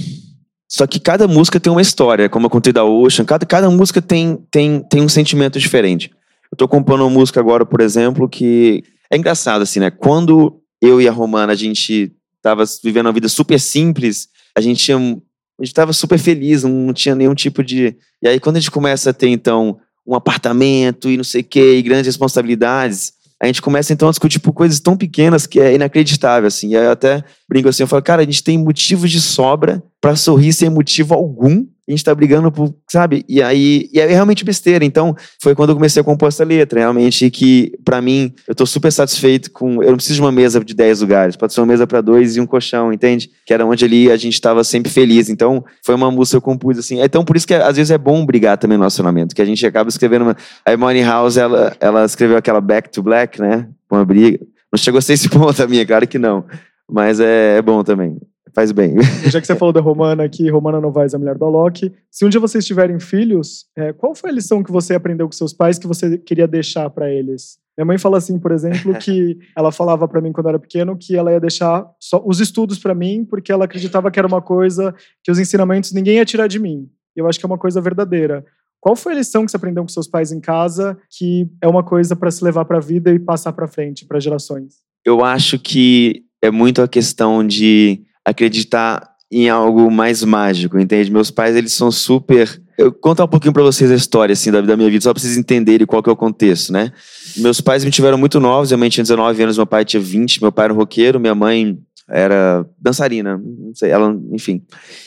[0.68, 4.02] Só que cada música tem uma história, como eu contei da Ocean, cada, cada música
[4.02, 6.12] tem, tem, tem um sentimento diferente.
[6.52, 9.90] Eu tô compondo uma música agora, por exemplo, que é engraçado, assim, né?
[9.90, 12.12] Quando eu e a Romana, a gente
[12.42, 16.94] tava vivendo uma vida super simples, a gente tinha, a gente tava super feliz, não
[16.94, 17.96] tinha nenhum tipo de...
[18.22, 21.44] E aí, quando a gente começa a ter, então, um apartamento e não sei o
[21.44, 25.60] quê, e grandes responsabilidades, a gente começa, então, a discutir por coisas tão pequenas que
[25.60, 26.70] é inacreditável, assim.
[26.70, 29.82] E aí eu até brinco assim, eu falo, cara, a gente tem motivos de sobra
[30.02, 33.26] para sorrir sem motivo algum, a gente tá brigando por, sabe?
[33.28, 34.86] E aí, e é realmente besteira.
[34.86, 38.64] Então, foi quando eu comecei a compor essa letra, realmente, que para mim, eu tô
[38.64, 39.82] super satisfeito com.
[39.82, 42.36] Eu não preciso de uma mesa de 10 lugares, pode ser uma mesa para dois
[42.36, 43.32] e um colchão, entende?
[43.44, 45.30] Que era onde ali a gente tava sempre feliz.
[45.30, 47.02] Então, foi uma música que eu compus assim.
[47.02, 49.66] Então, por isso que às vezes é bom brigar também no relacionamento, que a gente
[49.66, 50.22] acaba escrevendo.
[50.26, 50.38] Uma...
[50.64, 53.68] A Money House, ela, ela escreveu aquela Back to Black, né?
[53.90, 54.40] Uma briga.
[54.72, 56.46] Não chegou a ser esse ponto a minha, claro que não.
[56.88, 58.16] Mas é, é bom também
[58.60, 58.96] faz bem.
[59.28, 62.30] Já que você falou da Romana aqui, Romana Novaes, a mulher do Alok, se um
[62.30, 65.80] dia vocês tiverem filhos, é, qual foi a lição que você aprendeu com seus pais
[65.80, 67.58] que você queria deixar para eles?
[67.78, 70.98] Minha mãe fala assim, por exemplo, que ela falava para mim quando eu era pequeno
[70.98, 74.42] que ela ia deixar só os estudos para mim porque ela acreditava que era uma
[74.42, 74.94] coisa
[75.24, 76.90] que os ensinamentos ninguém ia tirar de mim.
[77.16, 78.44] E eu acho que é uma coisa verdadeira.
[78.82, 81.84] Qual foi a lição que você aprendeu com seus pais em casa que é uma
[81.84, 84.80] coisa para se levar para a vida e passar para frente, para gerações?
[85.06, 91.12] Eu acho que é muito a questão de acreditar em algo mais mágico, entende?
[91.12, 92.62] Meus pais, eles são super...
[92.78, 95.22] Eu contar um pouquinho para vocês a história, assim, da, da minha vida, só para
[95.22, 96.94] vocês entenderem qual que é o contexto, né?
[97.36, 100.42] Meus pais me tiveram muito novos, minha mãe tinha 19 anos, meu pai tinha 20,
[100.42, 101.78] meu pai era roqueiro, minha mãe
[102.12, 104.62] era dançarina, não sei, ela, enfim.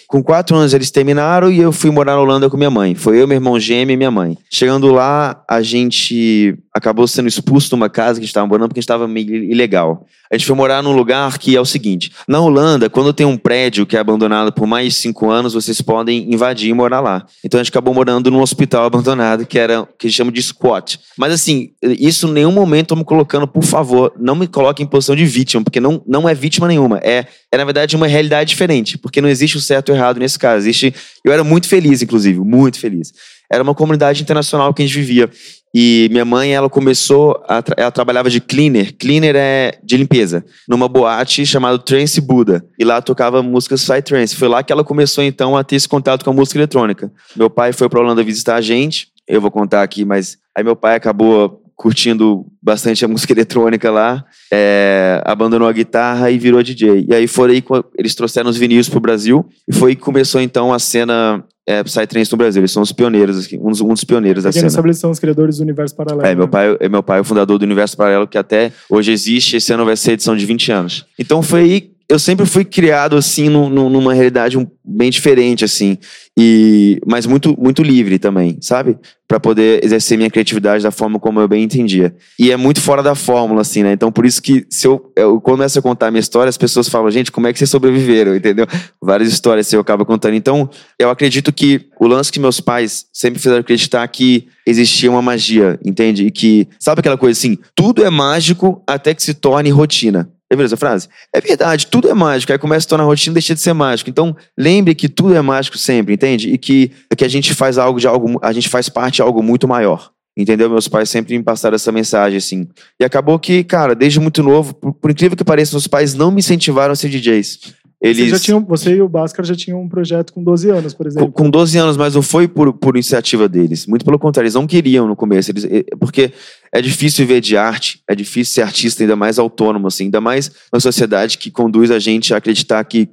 [0.06, 2.94] Com quatro anos eles terminaram e eu fui morar na Holanda com minha mãe.
[2.94, 4.36] Foi eu, meu irmão gêmeo e minha mãe.
[4.50, 8.68] Chegando lá, a gente acabou sendo expulso de uma casa que a gente estava morando
[8.68, 10.06] porque a gente estava meio ilegal.
[10.30, 13.36] A gente foi morar num lugar que é o seguinte: na Holanda, quando tem um
[13.36, 17.26] prédio que é abandonado por mais de cinco anos, vocês podem invadir e morar lá.
[17.42, 20.42] Então a gente acabou morando num hospital abandonado que era que a gente chama de
[20.42, 21.00] squat.
[21.16, 24.86] Mas assim, isso em nenhum momento estou me colocando, por favor, não me coloque em
[24.86, 26.91] posição de vítima, porque não, não é vítima nenhuma.
[27.00, 30.38] É, é na verdade uma realidade diferente, porque não existe o certo ou errado nesse
[30.38, 30.66] caso.
[30.66, 33.12] Existe, eu era muito feliz, inclusive, muito feliz.
[33.50, 35.30] Era uma comunidade internacional que a gente vivia.
[35.74, 38.94] E minha mãe, ela começou, a ela trabalhava de cleaner.
[38.96, 40.44] Cleaner é de limpeza.
[40.68, 42.64] Numa boate chamada Trance Buda.
[42.78, 44.36] E lá tocava músicas Psytrance.
[44.36, 47.10] Foi lá que ela começou, então, a ter esse contato com a música eletrônica.
[47.34, 49.08] Meu pai foi para Holanda visitar a gente.
[49.26, 54.24] Eu vou contar aqui, mas aí meu pai acabou curtindo bastante a música eletrônica lá,
[54.52, 57.06] é, abandonou a guitarra e virou DJ.
[57.08, 57.62] E aí foram aí,
[57.98, 62.30] eles trouxeram os vinis pro Brasil, e foi que começou então a cena é, Psytrance
[62.30, 62.60] no Brasil.
[62.60, 64.70] Eles são os pioneiros, um dos, um dos pioneiros da cena.
[64.70, 66.26] sabe, eles são os criadores do Universo Paralelo.
[66.26, 66.50] É, meu, né?
[66.50, 69.72] pai, é meu pai é o fundador do Universo Paralelo, que até hoje existe, esse
[69.72, 71.06] ano vai ser edição de 20 anos.
[71.18, 75.96] Então foi aí eu sempre fui criado assim no, no, numa realidade bem diferente assim
[76.38, 78.98] e mas muito muito livre também sabe?
[79.26, 82.14] Para poder exercer minha criatividade da forma como eu bem entendia.
[82.38, 83.94] E é muito fora da fórmula assim né?
[83.94, 86.86] Então por isso que se eu, eu começo a contar a minha história as pessoas
[86.86, 88.36] falam gente como é que vocês sobreviveram?
[88.36, 88.66] Entendeu?
[89.00, 90.34] Várias histórias assim, eu acabo contando.
[90.34, 95.22] Então eu acredito que o lance que meus pais sempre fizeram acreditar que existia uma
[95.22, 96.26] magia entende?
[96.26, 97.56] E que sabe aquela coisa assim?
[97.74, 101.08] Tudo é mágico até que se torne rotina já viu essa frase?
[101.34, 102.52] É verdade, tudo é mágico.
[102.52, 104.10] Aí começa a tornar a rotina deixa de ser mágico.
[104.10, 106.50] Então, lembre que tudo é mágico sempre, entende?
[106.50, 109.42] E que, que a gente faz algo de algo, a gente faz parte de algo
[109.42, 110.10] muito maior.
[110.36, 110.70] Entendeu?
[110.70, 112.66] Meus pais sempre me passaram essa mensagem, assim.
[112.98, 116.30] E acabou que, cara, desde muito novo, por, por incrível que pareça, meus pais não
[116.30, 117.74] me incentivaram a ser DJs.
[118.02, 118.16] Eles...
[118.16, 121.06] Você, já tinham, você e o Bhaskar já tinham um projeto com 12 anos, por
[121.06, 121.30] exemplo.
[121.30, 123.86] Com, com 12 anos, mas não foi por, por iniciativa deles.
[123.86, 125.52] Muito pelo contrário, eles não queriam no começo.
[125.52, 125.64] Eles,
[126.00, 126.32] porque
[126.72, 130.50] é difícil viver de arte, é difícil ser artista, ainda mais autônomo, assim, ainda mais
[130.72, 133.08] uma sociedade que conduz a gente a acreditar que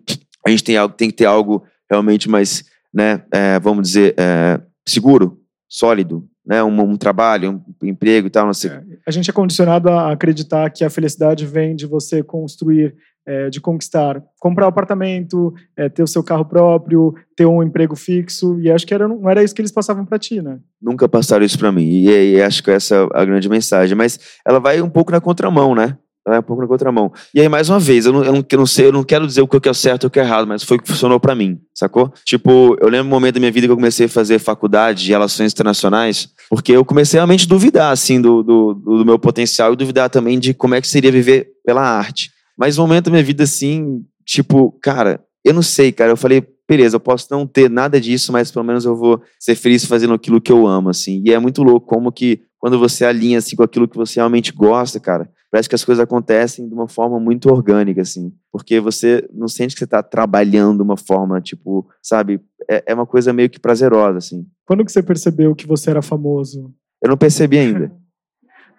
[0.46, 4.60] a gente tem, algo, tem que ter algo realmente mais, né, é, vamos dizer, é,
[4.88, 8.46] seguro, sólido, né, um, um, trabalho, um emprego e tal.
[8.46, 8.72] Não sei.
[8.72, 12.96] É, a gente é condicionado a acreditar que a felicidade vem de você construir,
[13.30, 17.96] é, de conquistar, comprar um apartamento, é, ter o seu carro próprio, ter um emprego
[17.96, 18.60] fixo.
[18.60, 20.58] E acho que era, não era isso que eles passavam para ti, né?
[20.82, 21.84] Nunca passaram isso para mim.
[21.84, 23.96] E, e, acho que essa é a grande mensagem.
[23.96, 25.96] Mas ela vai um pouco na contramão, né?
[26.28, 27.12] é um pouco na contramão.
[27.34, 29.26] E aí, mais uma vez, eu não, eu não, eu não sei, eu não quero
[29.26, 31.20] dizer o que é certo e o que é errado, mas foi o que funcionou
[31.20, 32.12] para mim, sacou?
[32.24, 35.12] Tipo, eu lembro um momento da minha vida que eu comecei a fazer faculdade de
[35.12, 39.76] relações internacionais, porque eu comecei realmente a duvidar, assim, do, do, do meu potencial e
[39.76, 42.32] duvidar também de como é que seria viver pela arte.
[42.60, 46.46] Mas um momento da minha vida, assim, tipo, cara, eu não sei, cara, eu falei,
[46.68, 50.14] beleza, eu posso não ter nada disso, mas pelo menos eu vou ser feliz fazendo
[50.14, 51.24] aquilo que eu amo, assim.
[51.26, 54.52] E é muito louco como que quando você alinha assim com aquilo que você realmente
[54.52, 58.34] gosta, cara, parece que as coisas acontecem de uma forma muito orgânica, assim.
[58.52, 62.42] Porque você não sente que você está trabalhando de uma forma, tipo, sabe?
[62.70, 64.46] É, é, uma coisa meio que prazerosa, assim.
[64.66, 66.74] Quando que você percebeu que você era famoso?
[67.02, 67.92] Eu não percebi ainda.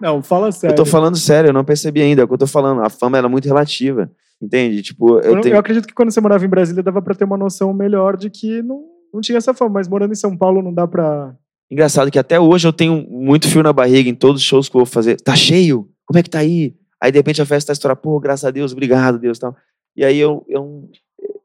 [0.00, 0.72] Não, fala sério.
[0.72, 2.22] Eu tô falando sério, eu não percebi ainda.
[2.22, 2.82] É o que eu tô falando.
[2.82, 4.10] A fama era muito relativa.
[4.40, 4.82] Entende?
[4.82, 5.54] Tipo, eu, eu, tenho...
[5.54, 8.30] eu acredito que quando você morava em Brasília dava para ter uma noção melhor de
[8.30, 8.82] que não,
[9.12, 11.34] não tinha essa fama, mas morando em São Paulo não dá pra.
[11.70, 14.76] Engraçado que até hoje eu tenho muito fio na barriga em todos os shows que
[14.76, 15.20] eu vou fazer.
[15.20, 15.88] Tá cheio?
[16.06, 16.74] Como é que tá aí?
[17.00, 19.54] Aí de repente a festa tá estourada, pô, graças a Deus, obrigado, Deus tal.
[19.94, 20.88] E aí eu, eu,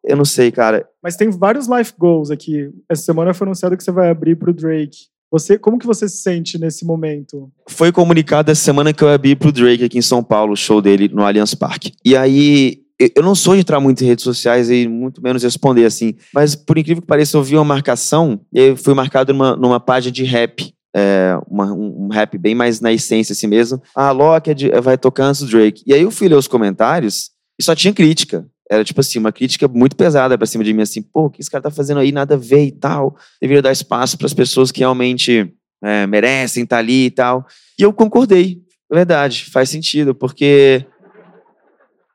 [0.04, 0.88] eu não sei, cara.
[1.04, 2.72] Mas tem vários life goals aqui.
[2.90, 5.10] Essa semana foi anunciado que você vai abrir pro Drake.
[5.36, 7.52] Você, como que você se sente nesse momento?
[7.68, 10.82] Foi comunicado essa semana que eu abri pro Drake aqui em São Paulo, o show
[10.82, 11.92] dele no Allianz Parque.
[12.06, 15.84] E aí eu não sou de entrar muito em redes sociais e muito menos responder
[15.84, 19.58] assim, mas por incrível que pareça, eu vi uma marcação e eu fui marcado numa,
[19.58, 20.74] numa página de rap.
[20.96, 23.84] É, uma, um, rap bem mais na essência assim mesmo.
[23.94, 25.84] Ah, Loki vai tocar antes do Drake.
[25.86, 28.48] E aí eu fui ler os comentários e só tinha crítica.
[28.70, 31.42] Era tipo assim, uma crítica muito pesada pra cima de mim, assim, pô, o que
[31.42, 33.16] esse cara tá fazendo aí, nada a ver e tal.
[33.42, 37.46] Deveria dar espaço para as pessoas que realmente é, merecem estar tá ali e tal.
[37.80, 38.60] E eu concordei,
[38.92, 40.86] verdade, faz sentido, porque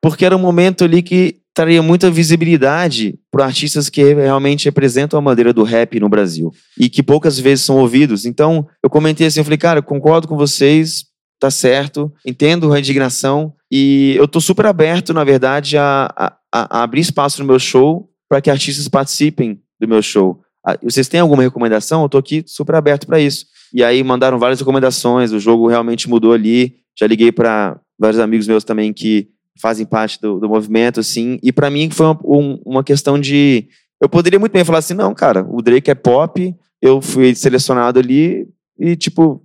[0.02, 5.22] porque era um momento ali que traria muita visibilidade para artistas que realmente representam a
[5.22, 8.24] bandeira do rap no Brasil e que poucas vezes são ouvidos.
[8.24, 11.04] Então, eu comentei assim, eu falei, cara, concordo com vocês,
[11.40, 16.82] tá certo, entendo a indignação e eu tô super aberto, na verdade, a, a, a
[16.82, 20.40] abrir espaço no meu show para que artistas participem do meu show.
[20.64, 22.02] Ah, vocês têm alguma recomendação?
[22.02, 23.46] Eu tô aqui super aberto para isso.
[23.72, 26.74] E aí mandaram várias recomendações, o jogo realmente mudou ali.
[26.98, 29.28] Já liguei para vários amigos meus também que
[29.60, 31.38] fazem parte do, do movimento, assim.
[31.42, 33.68] E para mim foi uma, um, uma questão de.
[34.00, 37.98] Eu poderia muito bem falar assim, não, cara, o Drake é pop, eu fui selecionado
[37.98, 38.48] ali
[38.78, 39.42] e, tipo,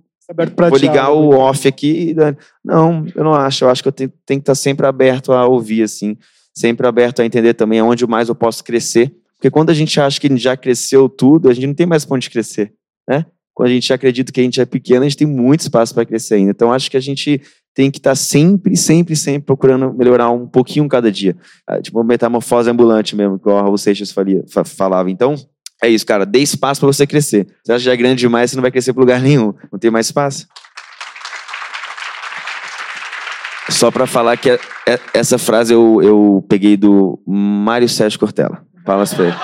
[0.68, 2.14] vou ligar o off aqui.
[2.64, 3.64] Não, eu não acho.
[3.64, 6.16] Eu acho que eu tenho, tenho que estar sempre aberto a ouvir, assim.
[6.54, 9.14] Sempre aberto a entender também aonde mais eu posso crescer.
[9.36, 12.22] Porque quando a gente acha que já cresceu tudo, a gente não tem mais ponto
[12.22, 12.72] de crescer,
[13.08, 13.26] né?
[13.54, 16.04] Quando a gente acredita que a gente é pequeno, a gente tem muito espaço para
[16.04, 16.50] crescer ainda.
[16.50, 17.40] Então, acho que a gente
[17.74, 21.36] tem que estar tá sempre, sempre, sempre procurando melhorar um pouquinho cada dia.
[21.68, 24.14] É, tipo, metamorfose ambulante mesmo, que o Raul Seixas
[24.66, 25.10] falava.
[25.10, 25.34] Então,
[25.82, 26.24] é isso, cara.
[26.24, 27.46] Dê espaço para você crescer.
[27.62, 29.54] Você acha que já é grande demais, você não vai crescer para lugar nenhum.
[29.70, 30.46] Não tem mais espaço.
[33.68, 38.64] Só para falar que é, é, essa frase eu, eu peguei do Mário Sérgio Cortella.
[38.84, 39.36] Fala pra ele.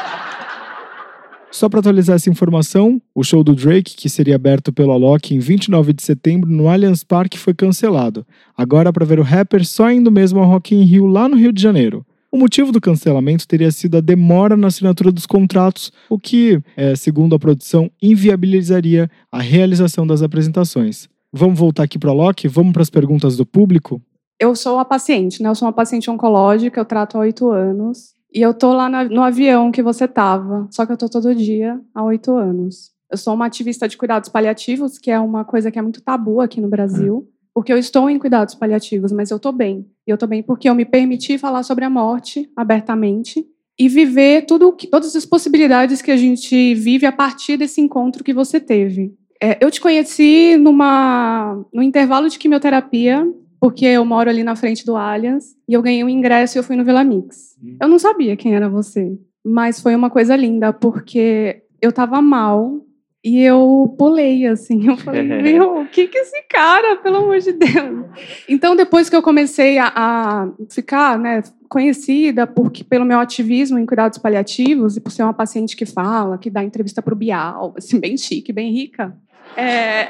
[1.50, 5.38] Só para atualizar essa informação, o show do Drake, que seria aberto pelo Alok em
[5.38, 8.26] 29 de setembro no Allianz Parque, foi cancelado.
[8.56, 11.52] Agora para ver o rapper só indo mesmo ao Rock in Rio lá no Rio
[11.52, 12.06] de Janeiro.
[12.34, 16.96] O motivo do cancelamento teria sido a demora na assinatura dos contratos, o que, é,
[16.96, 21.10] segundo a produção, inviabilizaria a realização das apresentações.
[21.30, 22.48] Vamos voltar aqui para o Alok?
[22.48, 24.00] Vamos para as perguntas do público?
[24.40, 25.50] Eu sou a paciente, né?
[25.50, 28.14] Eu sou uma paciente oncológica, eu trato há oito anos.
[28.34, 31.78] E eu tô lá no avião que você tava, só que eu tô todo dia
[31.94, 32.92] há oito anos.
[33.10, 36.40] Eu sou uma ativista de cuidados paliativos, que é uma coisa que é muito tabu
[36.40, 39.86] aqui no Brasil, porque eu estou em cuidados paliativos, mas eu tô bem.
[40.06, 43.46] E eu tô bem porque eu me permiti falar sobre a morte abertamente
[43.78, 48.34] e viver tudo, todas as possibilidades que a gente vive a partir desse encontro que
[48.34, 49.14] você teve.
[49.40, 53.26] É, eu te conheci numa, no intervalo de quimioterapia
[53.60, 56.64] porque eu moro ali na frente do Allianz e eu ganhei um ingresso e eu
[56.64, 57.56] fui no Vila Mix.
[57.62, 57.76] Hum.
[57.80, 62.84] Eu não sabia quem era você, mas foi uma coisa linda, porque eu estava mal
[63.24, 64.88] E eu pulei, assim.
[64.88, 68.06] Eu falei, meu, o que que esse cara, pelo amor de Deus?
[68.48, 73.86] Então, depois que eu comecei a, a ficar né, conhecida porque, pelo meu ativismo em
[73.86, 77.74] cuidados paliativos e por ser uma paciente que fala, que dá entrevista para o Bial,
[77.76, 79.16] assim, bem chique, bem rica,
[79.56, 80.08] é...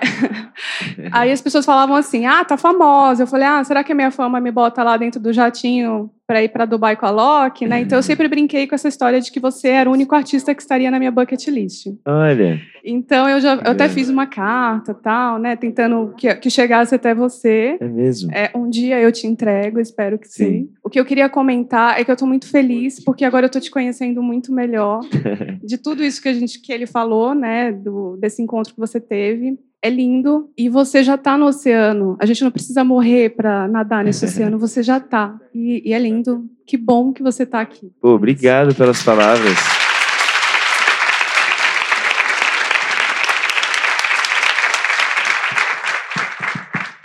[1.11, 3.22] Aí as pessoas falavam assim: ah, tá famosa.
[3.22, 6.43] Eu falei: ah, será que a minha fama me bota lá dentro do jatinho para
[6.43, 7.81] ir para Dubai com a Loki, né?
[7.81, 10.63] Então eu sempre brinquei com essa história de que você era o único artista que
[10.63, 11.89] estaria na minha bucket list.
[12.07, 12.61] Olha.
[12.85, 17.15] Então eu já eu até fiz uma carta, tal, né, tentando que, que chegasse até
[17.15, 17.77] você.
[17.81, 18.33] É mesmo.
[18.33, 20.45] É, um dia eu te entrego, espero que sim.
[20.45, 20.71] sim.
[20.83, 23.61] O que eu queria comentar é que eu estou muito feliz porque agora eu estou
[23.61, 25.01] te conhecendo muito melhor
[25.63, 29.01] de tudo isso que a gente que ele falou, né, do desse encontro que você
[29.01, 32.16] teve é lindo e você já está no oceano.
[32.21, 35.37] A gente não precisa morrer para nadar nesse oceano, você já está.
[35.53, 36.49] E, e, é lindo.
[36.64, 37.90] Que bom que você está aqui.
[38.01, 39.59] Pô, obrigado pelas palavras.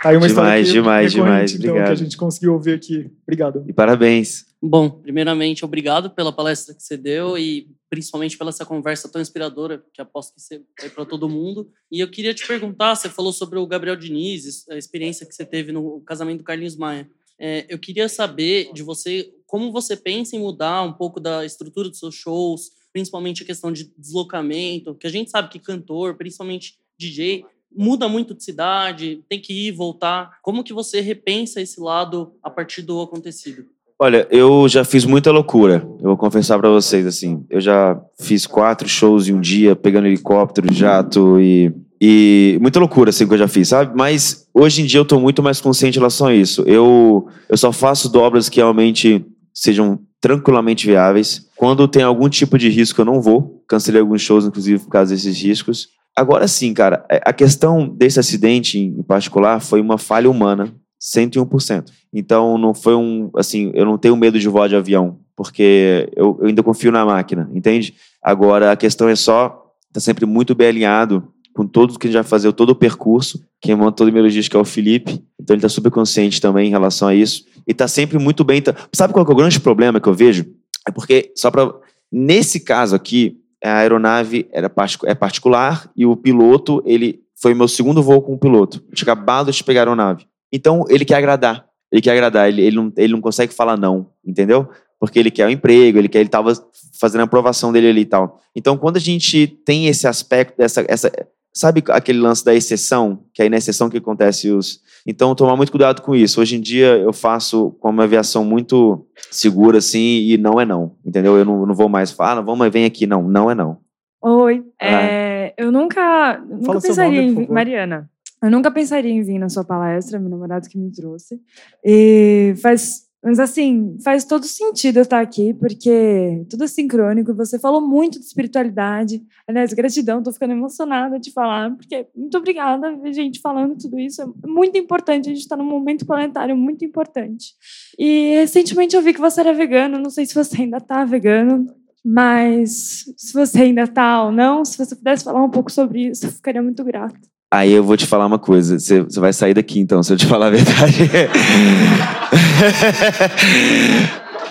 [0.04, 1.52] Aí uma demais, demais, demais.
[1.52, 1.86] Então, obrigado.
[1.88, 3.10] que a gente conseguiu ouvir aqui.
[3.26, 3.64] Obrigado.
[3.66, 4.47] E parabéns.
[4.60, 9.84] Bom, primeiramente, obrigado pela palestra que você deu e principalmente pela essa conversa tão inspiradora,
[9.92, 11.70] que aposto que você vai para todo mundo.
[11.90, 15.44] E eu queria te perguntar, você falou sobre o Gabriel Diniz, a experiência que você
[15.44, 17.08] teve no casamento do Carlinhos Maia.
[17.38, 21.88] É, eu queria saber de você como você pensa em mudar um pouco da estrutura
[21.88, 26.76] dos seus shows, principalmente a questão de deslocamento, que a gente sabe que cantor, principalmente
[26.98, 30.40] DJ, muda muito de cidade, tem que ir, voltar.
[30.42, 33.68] Como que você repensa esse lado a partir do acontecido?
[34.00, 35.84] Olha, eu já fiz muita loucura.
[36.00, 37.44] Eu vou confessar para vocês assim.
[37.50, 43.10] Eu já fiz quatro shows em um dia, pegando helicóptero, jato e e muita loucura
[43.10, 43.92] assim que eu já fiz, sabe?
[43.96, 46.62] Mas hoje em dia eu tô muito mais consciente em relação a isso.
[46.62, 51.48] Eu eu só faço dobras que realmente sejam tranquilamente viáveis.
[51.56, 53.64] Quando tem algum tipo de risco, eu não vou.
[53.68, 55.88] Cancelei alguns shows, inclusive, por causa desses riscos.
[56.16, 61.90] Agora sim, cara, é, a questão desse acidente em particular foi uma falha humana 101%.
[62.12, 66.38] Então não foi um, assim, eu não tenho medo de voar de avião, porque eu,
[66.40, 67.94] eu ainda confio na máquina, entende?
[68.22, 72.10] Agora a questão é só estar tá sempre muito bem alinhado com tudo que a
[72.10, 73.44] gente vai fazer, todo o percurso.
[73.60, 76.68] Quem monta todo o meu logística é o Felipe, então ele está super consciente também
[76.68, 77.44] em relação a isso.
[77.66, 78.62] E está sempre muito bem.
[78.62, 78.74] Tá...
[78.92, 80.46] Sabe qual é o grande problema que eu vejo?
[80.86, 81.74] É porque, só para.
[82.10, 84.72] Nesse caso aqui, a aeronave era
[85.04, 88.80] é particular e o piloto, ele foi meu segundo voo com o piloto.
[88.94, 90.27] Tinha acabado de pegar a aeronave.
[90.52, 91.66] Então, ele quer agradar.
[91.90, 92.48] Ele quer agradar.
[92.48, 94.68] Ele, ele, não, ele não consegue falar não, entendeu?
[95.00, 96.52] Porque ele quer o um emprego, ele quer, ele estava
[97.00, 98.40] fazendo a aprovação dele ali e tal.
[98.54, 101.10] Então, quando a gente tem esse aspecto, essa, essa,
[101.52, 104.80] sabe aquele lance da exceção, que aí na exceção que acontece os.
[105.06, 106.40] Então, tomar muito cuidado com isso.
[106.40, 110.96] Hoje em dia, eu faço com uma aviação muito segura, assim, e não é não,
[111.04, 111.36] entendeu?
[111.36, 113.06] Eu não, não vou mais falar, ah, não, vamos, vem aqui.
[113.06, 113.78] Não, não é não.
[114.20, 114.92] Oi, é.
[114.92, 117.48] É, eu nunca, nunca pensaria nome, em.
[117.48, 118.10] Mariana.
[118.42, 121.40] Eu nunca pensaria em vir na sua palestra, meu namorado que me trouxe.
[121.84, 127.34] E faz, mas assim, faz todo sentido eu estar aqui, porque tudo é sincrônico.
[127.34, 129.20] Você falou muito de espiritualidade.
[129.46, 134.22] Aliás, gratidão, tô ficando emocionada de falar, porque muito obrigada ver gente falando tudo isso.
[134.22, 137.54] É muito importante, a gente está num momento planetário muito importante.
[137.98, 141.66] E recentemente eu vi que você era vegano, não sei se você ainda está vegano,
[142.04, 146.24] mas se você ainda está ou não, se você pudesse falar um pouco sobre isso,
[146.24, 147.18] eu ficaria muito grata.
[147.50, 148.78] Aí eu vou te falar uma coisa.
[148.78, 150.98] Você, vai sair daqui então, se eu te falar a verdade.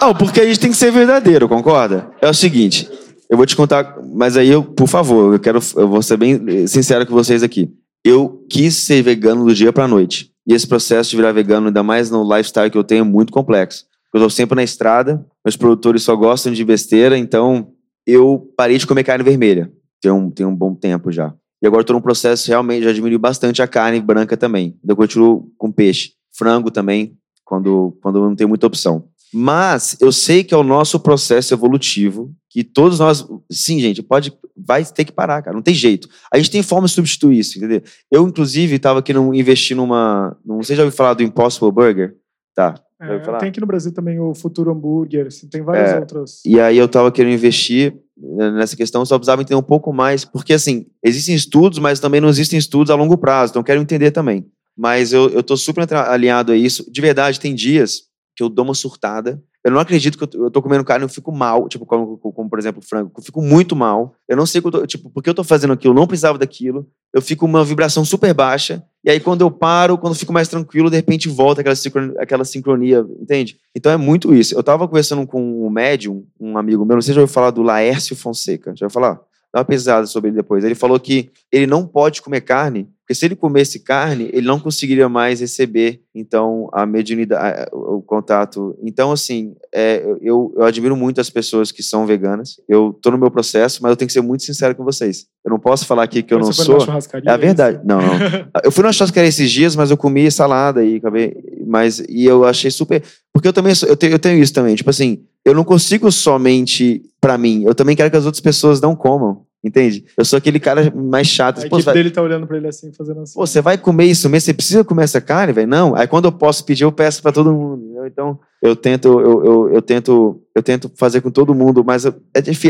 [0.01, 2.09] Não, porque a gente tem que ser verdadeiro, concorda?
[2.21, 2.89] É o seguinte,
[3.29, 6.67] eu vou te contar, mas aí eu, por favor, eu quero, eu vou ser bem
[6.67, 7.69] sincero com vocês aqui.
[8.03, 10.31] Eu quis ser vegano do dia pra noite.
[10.47, 13.33] E esse processo de virar vegano, ainda mais no lifestyle que eu tenho, é muito
[13.33, 13.85] complexo.
[14.13, 17.73] Eu tô sempre na estrada, meus produtores só gostam de besteira, então
[18.05, 19.71] eu parei de comer carne vermelha.
[20.01, 21.33] Tem um, tem um bom tempo já.
[21.61, 24.77] E agora estou num processo realmente, já diminuiu bastante a carne branca também.
[24.87, 26.11] Eu continuo com peixe.
[26.31, 29.09] Frango também, quando, quando não tem muita opção.
[29.33, 33.27] Mas eu sei que é o nosso processo evolutivo, que todos nós.
[33.51, 34.31] Sim, gente, pode.
[34.55, 35.55] Vai ter que parar, cara.
[35.55, 36.07] Não tem jeito.
[36.31, 37.81] A gente tem forma de substituir isso, entendeu?
[38.11, 40.37] Eu, inclusive, estava aqui investir numa.
[40.45, 42.15] Não sei se já ouviu falar do Impossible Burger?
[42.55, 42.75] Tá.
[42.99, 46.41] É, tem aqui no Brasil também o Futuro Hambúrguer, assim, tem várias é, outras.
[46.43, 50.53] E aí eu estava querendo investir nessa questão, só precisava entender um pouco mais, porque
[50.53, 54.45] assim, existem estudos, mas também não existem estudos a longo prazo, então quero entender também.
[54.75, 56.89] Mas eu, eu tô super alinhado a isso.
[56.91, 58.03] De verdade, tem dias
[58.35, 59.41] que eu dou uma surtada.
[59.67, 62.49] Eu não acredito que eu tô, comendo carne eu fico mal, tipo, como, como, como,
[62.49, 63.11] por exemplo, frango.
[63.17, 64.15] Eu fico muito mal.
[64.25, 66.37] Eu não sei que eu tô, tipo, porque eu tô fazendo aquilo, eu não precisava
[66.37, 66.87] daquilo.
[67.13, 68.81] Eu fico uma vibração super baixa.
[69.03, 72.15] E aí, quando eu paro, quando eu fico mais tranquilo, de repente volta aquela sincronia,
[72.17, 73.57] aquela sincronia entende?
[73.75, 74.55] Então é muito isso.
[74.55, 77.51] Eu tava conversando com um médium, um amigo meu, não sei se já ouviu falar
[77.51, 78.73] do Laércio Fonseca.
[78.73, 79.19] Já ouviu falar?
[79.57, 80.63] Dar uma pesada sobre ele depois.
[80.63, 84.59] Ele falou que ele não pode comer carne porque se ele comesse carne, ele não
[84.59, 88.77] conseguiria mais receber, então, a mediunidade, o contato.
[88.83, 92.59] Então, assim, é, eu, eu admiro muito as pessoas que são veganas.
[92.67, 95.25] Eu tô no meu processo, mas eu tenho que ser muito sincero com vocês.
[95.45, 96.79] Eu não posso falar aqui que eu não sou.
[97.25, 97.79] É a é verdade.
[97.85, 98.49] Não, não.
[98.61, 101.33] eu fui na churrascaria esses dias, mas eu comi salada e acabei.
[101.65, 103.01] Mas, e eu achei super.
[103.31, 104.75] Porque eu também eu, tenho, eu tenho isso também.
[104.75, 107.63] Tipo assim, eu não consigo somente para mim.
[107.63, 109.46] Eu também quero que as outras pessoas não comam.
[109.63, 110.05] Entende?
[110.15, 111.57] Eu sou aquele cara mais chato.
[111.57, 111.93] A equipe vai...
[111.93, 113.33] dele tá olhando pra ele assim, fazendo assim.
[113.33, 114.45] Pô, você vai comer isso mesmo?
[114.45, 115.67] Você precisa comer essa carne, velho?
[115.67, 115.95] Não.
[115.95, 117.83] Aí quando eu posso pedir, eu peço para todo mundo.
[117.83, 118.05] Entendeu?
[118.05, 122.13] Então, eu tento, eu, eu, eu, tento, eu tento fazer com todo mundo, mas é,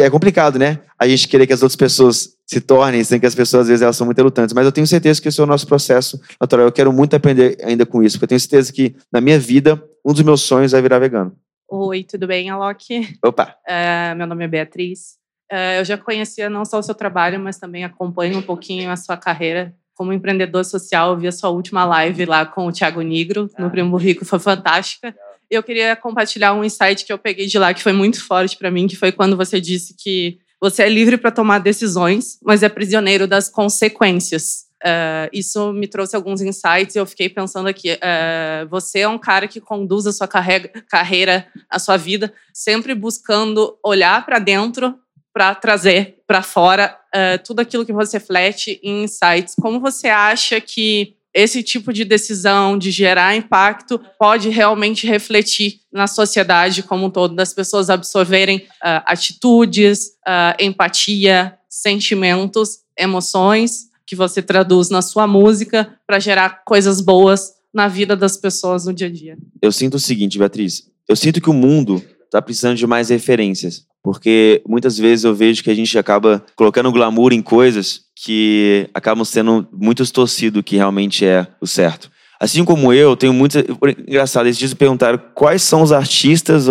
[0.01, 0.79] é complicado, né?
[0.97, 3.81] A gente querer que as outras pessoas se tornem, sem que as pessoas, às vezes,
[3.81, 4.53] elas são muito relutantes.
[4.53, 6.65] Mas eu tenho certeza que esse é o nosso processo natural.
[6.65, 9.81] Eu quero muito aprender ainda com isso, porque eu tenho certeza que, na minha vida,
[10.05, 11.35] um dos meus sonhos é virar vegano.
[11.69, 13.17] Oi, tudo bem, Alok?
[13.25, 13.55] Opa!
[13.67, 15.17] Uh, meu nome é Beatriz.
[15.51, 18.97] Uh, eu já conhecia não só o seu trabalho, mas também acompanho um pouquinho a
[18.97, 21.11] sua carreira como empreendedor social.
[21.11, 23.69] Eu vi a sua última live lá com o Thiago Nigro, no ah.
[23.69, 25.15] Primo Rico, foi fantástica.
[25.49, 28.69] Eu queria compartilhar um insight que eu peguei de lá, que foi muito forte para
[28.69, 32.69] mim, que foi quando você disse que você é livre para tomar decisões, mas é
[32.69, 34.67] prisioneiro das consequências.
[34.83, 37.93] Uh, isso me trouxe alguns insights e eu fiquei pensando aqui.
[37.93, 42.93] Uh, você é um cara que conduz a sua carreira, carreira a sua vida, sempre
[42.93, 44.95] buscando olhar para dentro
[45.37, 49.53] para trazer para fora uh, tudo aquilo que você reflete em insights.
[49.61, 56.07] Como você acha que esse tipo de decisão de gerar impacto pode realmente refletir na
[56.07, 64.41] sociedade como um todo, das pessoas absorverem uh, atitudes, uh, empatia, sentimentos, emoções que você
[64.41, 69.11] traduz na sua música para gerar coisas boas na vida das pessoas no dia a
[69.11, 69.37] dia.
[69.61, 70.89] Eu sinto o seguinte, Beatriz.
[71.07, 75.63] Eu sinto que o mundo está precisando de mais referências, porque muitas vezes eu vejo
[75.63, 81.25] que a gente acaba colocando glamour em coisas que acabam sendo muito distorcido que realmente
[81.25, 82.09] é o certo.
[82.39, 83.63] Assim como eu, tenho muitas.
[84.07, 86.67] Engraçado, esses dias perguntaram quais são os artistas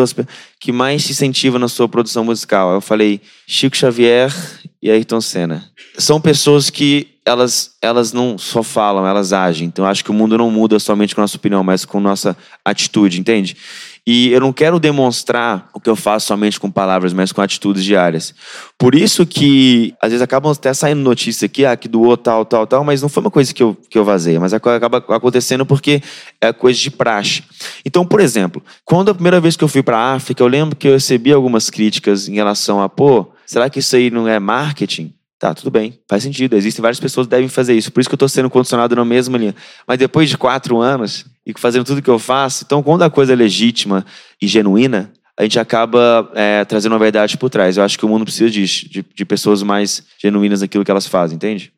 [0.61, 2.73] que mais te incentivam na sua produção musical.
[2.73, 4.33] Eu falei Chico Xavier
[4.81, 5.69] e Ayrton Senna.
[5.99, 9.67] São pessoas que elas, elas não só falam, elas agem.
[9.67, 12.37] Então acho que o mundo não muda somente com a nossa opinião, mas com nossa
[12.65, 13.57] atitude, entende?
[14.07, 17.83] E eu não quero demonstrar o que eu faço somente com palavras, mas com atitudes
[17.83, 18.33] diárias.
[18.79, 22.69] Por isso que, às vezes, acabam até saindo notícia aqui, ah, que doou tal, tal,
[22.69, 26.01] tal, mas não foi uma coisa que eu, que eu vazei, mas acaba acontecendo porque
[26.41, 27.43] é coisa de praxe.
[27.85, 30.77] Então, por exemplo, quando a primeira vez que eu fui para a África, eu lembro
[30.77, 34.39] que eu recebi algumas críticas em relação a, pô, será que isso aí não é
[34.39, 35.13] marketing?
[35.39, 36.57] Tá, tudo bem, faz sentido.
[36.57, 37.93] Existem várias pessoas que devem fazer isso.
[37.93, 39.55] Por isso que eu estou sendo condicionado na mesma linha.
[39.87, 43.33] Mas depois de quatro anos e fazendo tudo que eu faço, então quando a coisa
[43.33, 44.05] é legítima
[44.43, 47.77] e genuína, a gente acaba é, trazendo uma verdade por trás.
[47.77, 51.07] Eu acho que o mundo precisa disso, de, de pessoas mais genuínas naquilo que elas
[51.07, 51.73] fazem, entende?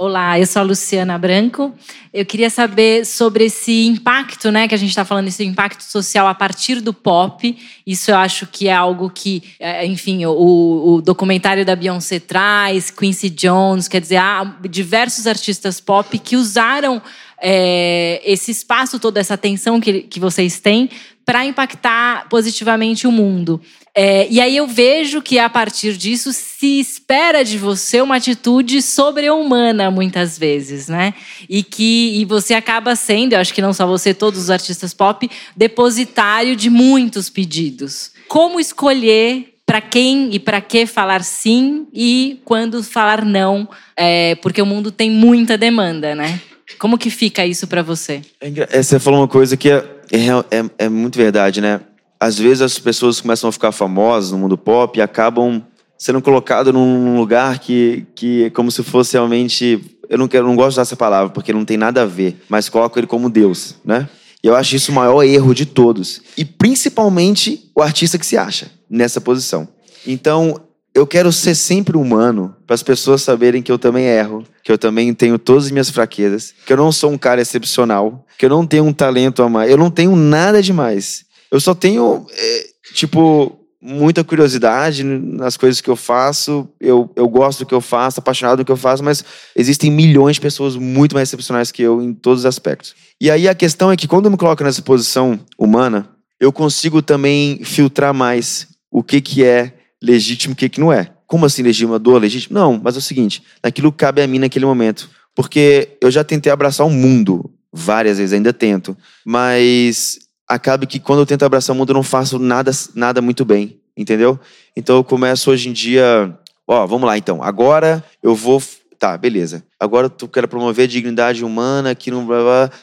[0.00, 1.74] Olá, eu sou a Luciana Branco.
[2.14, 6.28] Eu queria saber sobre esse impacto, né, que a gente está falando, esse impacto social
[6.28, 7.56] a partir do pop.
[7.84, 12.92] Isso eu acho que é algo que, é, enfim, o, o documentário da Beyoncé traz,
[12.92, 17.02] Quincy Jones, quer dizer, há diversos artistas pop que usaram
[17.40, 20.90] é, esse espaço, toda essa atenção que, que vocês têm
[21.24, 23.60] para impactar positivamente o mundo.
[23.94, 28.80] É, e aí eu vejo que a partir disso se espera de você uma atitude
[28.80, 31.12] sobre-humana muitas vezes, né?
[31.48, 34.94] E que e você acaba sendo, eu acho que não só você, todos os artistas
[34.94, 38.12] pop, depositário de muitos pedidos.
[38.26, 44.62] Como escolher para quem e para que falar sim e quando falar não, é, porque
[44.62, 46.40] o mundo tem muita demanda, né?
[46.78, 48.22] Como que fica isso para você?
[48.40, 51.80] É, você falou uma coisa que é é, é, é muito verdade, né?
[52.18, 55.62] Às vezes as pessoas começam a ficar famosas no mundo pop e acabam
[55.96, 59.80] sendo colocadas num lugar que, que é como se fosse realmente.
[60.08, 62.42] Eu não, quero, não gosto de usar essa palavra porque não tem nada a ver,
[62.48, 64.08] mas coloco ele como Deus, né?
[64.42, 66.22] E eu acho isso o maior erro de todos.
[66.36, 69.68] E principalmente o artista que se acha nessa posição.
[70.06, 70.60] Então,
[70.94, 74.78] eu quero ser sempre humano para as pessoas saberem que eu também erro, que eu
[74.78, 78.50] também tenho todas as minhas fraquezas, que eu não sou um cara excepcional, que eu
[78.50, 81.24] não tenho um talento a mais, eu não tenho nada demais.
[81.50, 87.60] Eu só tenho, é, tipo, muita curiosidade nas coisas que eu faço, eu, eu gosto
[87.60, 89.24] do que eu faço, apaixonado do que eu faço, mas
[89.54, 92.94] existem milhões de pessoas muito mais excepcionais que eu em todos os aspectos.
[93.20, 96.08] E aí a questão é que quando eu me coloco nessa posição humana,
[96.40, 101.10] eu consigo também filtrar mais o que, que é legítimo e o que, não é.
[101.26, 101.94] Como assim legítimo?
[101.94, 102.58] A dor legítimo?
[102.58, 105.10] Não, mas é o seguinte: naquilo cabe a mim naquele momento.
[105.34, 108.96] Porque eu já tentei abraçar o mundo várias vezes, ainda tento.
[109.24, 110.18] Mas
[110.48, 113.78] acaba que quando eu tento abraçar o mundo, eu não faço nada, nada muito bem,
[113.96, 114.40] entendeu?
[114.74, 116.34] Então eu começo hoje em dia
[116.68, 117.42] Ó, vamos lá então.
[117.42, 118.62] Agora eu vou
[118.98, 119.64] tá, beleza.
[119.80, 122.26] Agora tu quer promover a dignidade humana aqui no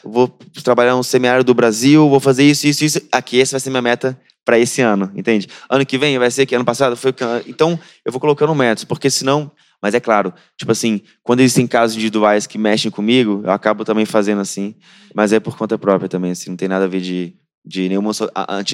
[0.02, 0.28] vou
[0.64, 3.00] trabalhar no semiárido do Brasil, vou fazer isso, isso, isso.
[3.12, 5.48] Aqui essa vai ser minha meta para esse ano, entende?
[5.68, 7.12] Ano que vem vai ser que ano passado foi
[7.46, 9.50] então eu vou colocando métodos, porque senão,
[9.82, 14.06] mas é claro, tipo assim, quando existem casos individuais que mexem comigo, eu acabo também
[14.06, 14.74] fazendo assim,
[15.14, 17.34] mas é por conta própria também, assim, não tem nada a ver de
[17.66, 18.12] de nenhuma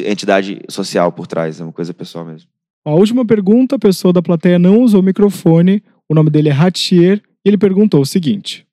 [0.06, 2.50] entidade social por trás, é uma coisa pessoal mesmo.
[2.84, 6.52] A última pergunta, a pessoa da plateia não usou o microfone, o nome dele é
[6.52, 8.66] Ratier e ele perguntou o seguinte: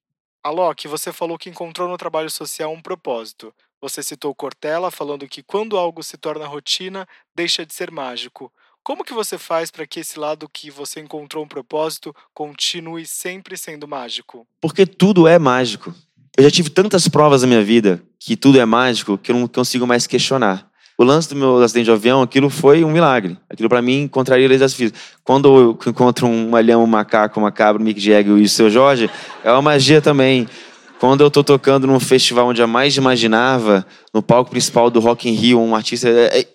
[0.44, 3.54] Alok, você falou que encontrou no trabalho social um propósito.
[3.82, 8.52] Você citou Cortella falando que quando algo se torna rotina, deixa de ser mágico.
[8.84, 13.58] Como que você faz para que esse lado que você encontrou um propósito continue sempre
[13.58, 14.46] sendo mágico?
[14.60, 15.94] Porque tudo é mágico.
[16.38, 19.48] Eu já tive tantas provas na minha vida que tudo é mágico que eu não
[19.48, 20.70] consigo mais questionar
[21.00, 23.38] o lance do meu acidente de avião, aquilo foi um milagre.
[23.50, 25.02] Aquilo para mim encontraria leis das físicas.
[25.24, 28.70] Quando eu encontro um alhão, um macaco, uma cabra, um Mick Jagger e o seu
[28.70, 29.10] Jorge,
[29.42, 30.46] é uma magia também.
[31.00, 35.30] Quando eu tô tocando num festival onde eu mais imaginava, no palco principal do Rock
[35.30, 36.48] in Rio, um artista é, é,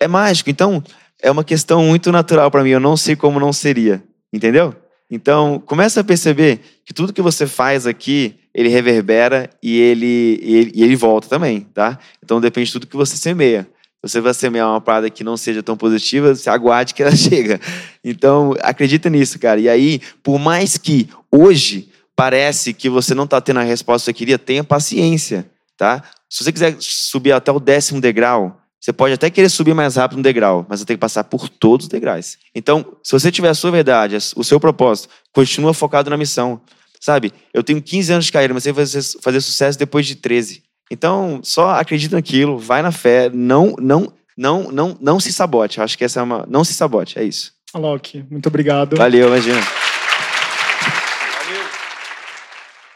[0.00, 0.48] é mágico.
[0.48, 0.82] Então,
[1.22, 2.70] é uma questão muito natural para mim.
[2.70, 4.74] Eu não sei como não seria, entendeu?
[5.10, 10.72] Então, começa a perceber que tudo que você faz aqui, ele reverbera e ele, ele,
[10.74, 11.98] ele volta também, tá?
[12.24, 13.68] Então, depende de tudo que você semeia
[14.02, 17.60] você vai semear uma parada que não seja tão positiva, você aguarde que ela chega.
[18.02, 19.60] Então, acredita nisso, cara.
[19.60, 21.89] E aí, por mais que hoje
[22.20, 26.04] parece que você não está tendo a resposta que você queria, tenha paciência, tá?
[26.28, 30.18] Se você quiser subir até o décimo degrau, você pode até querer subir mais rápido
[30.18, 32.36] no degrau, mas você tem que passar por todos os degraus.
[32.54, 36.60] Então, se você tiver a sua verdade, o seu propósito, continua focado na missão.
[37.00, 37.32] Sabe?
[37.54, 40.62] Eu tenho 15 anos de carreira, mas vai fazer, fazer sucesso depois de 13.
[40.90, 45.78] Então, só acredita naquilo, vai na fé, não, não, não, não, não se sabote.
[45.78, 46.44] Eu acho que essa é uma.
[46.46, 47.54] Não se sabote, é isso.
[47.72, 48.94] Alok, muito obrigado.
[48.96, 49.89] Valeu, imagina.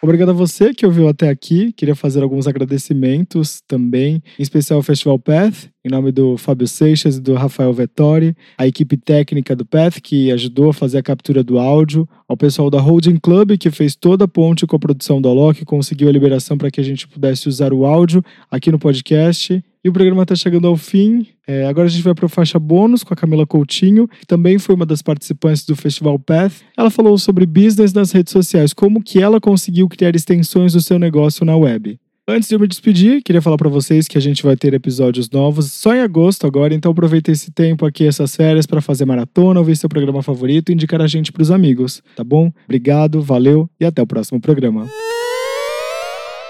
[0.05, 1.73] Obrigado a você que ouviu até aqui.
[1.73, 7.19] Queria fazer alguns agradecimentos também, em especial ao Festival Path, em nome do Fábio Seixas
[7.19, 11.45] e do Rafael Vettori, a equipe técnica do Path que ajudou a fazer a captura
[11.45, 15.21] do áudio, ao pessoal da Holding Club que fez toda a ponte com a produção
[15.21, 18.79] do Alok, conseguiu a liberação para que a gente pudesse usar o áudio aqui no
[18.79, 19.63] podcast.
[19.85, 21.27] E o programa está chegando ao fim.
[21.47, 24.59] É, agora a gente vai para a faixa bônus com a Camila Coutinho, que também
[24.59, 26.63] foi uma das participantes do Festival Path.
[26.75, 30.99] Ela falou sobre business nas redes sociais, como que ela conseguiu criar extensões do seu
[30.99, 31.99] negócio na web.
[32.27, 35.29] Antes de eu me despedir, queria falar para vocês que a gente vai ter episódios
[35.29, 39.61] novos só em agosto agora, então aproveita esse tempo aqui, essas férias, para fazer maratona,
[39.61, 42.51] ouvir seu programa favorito e indicar a gente para os amigos, tá bom?
[42.65, 44.89] Obrigado, valeu e até o próximo programa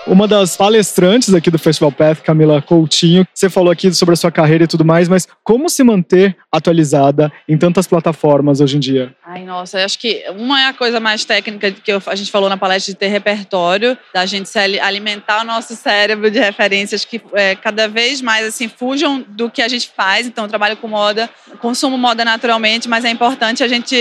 [0.06, 3.26] uma das palestrantes aqui do Festival Path, Camila Coutinho.
[3.32, 7.32] Você falou aqui sobre a sua carreira e tudo mais, mas como se manter atualizada
[7.48, 9.14] em tantas plataformas hoje em dia?
[9.24, 12.56] Ai, nossa, acho que uma é a coisa mais técnica que a gente falou na
[12.56, 17.88] palestra de ter repertório, da gente alimentar o nosso cérebro de referências que é, cada
[17.88, 20.26] vez mais assim fujam do que a gente faz.
[20.26, 21.28] Então, eu trabalho com moda,
[21.60, 23.96] consumo moda naturalmente, mas é importante a gente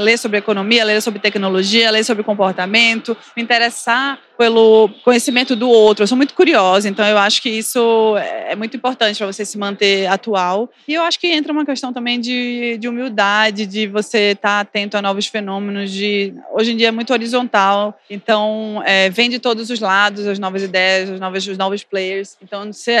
[0.00, 6.02] ler sobre economia, ler sobre tecnologia, ler sobre comportamento, me interessar pelo conhecimento do outro.
[6.02, 9.58] Eu sou muito curiosa, então eu acho que isso é muito importante para você se
[9.58, 10.70] manter atual.
[10.86, 14.60] E eu acho que entra uma questão também de, de humildade, de você estar tá
[14.60, 15.90] atento a novos fenômenos.
[15.90, 20.38] De hoje em dia é muito horizontal, então é, vem de todos os lados as
[20.38, 22.36] novas ideias, os novos, os novos players.
[22.42, 22.96] Então você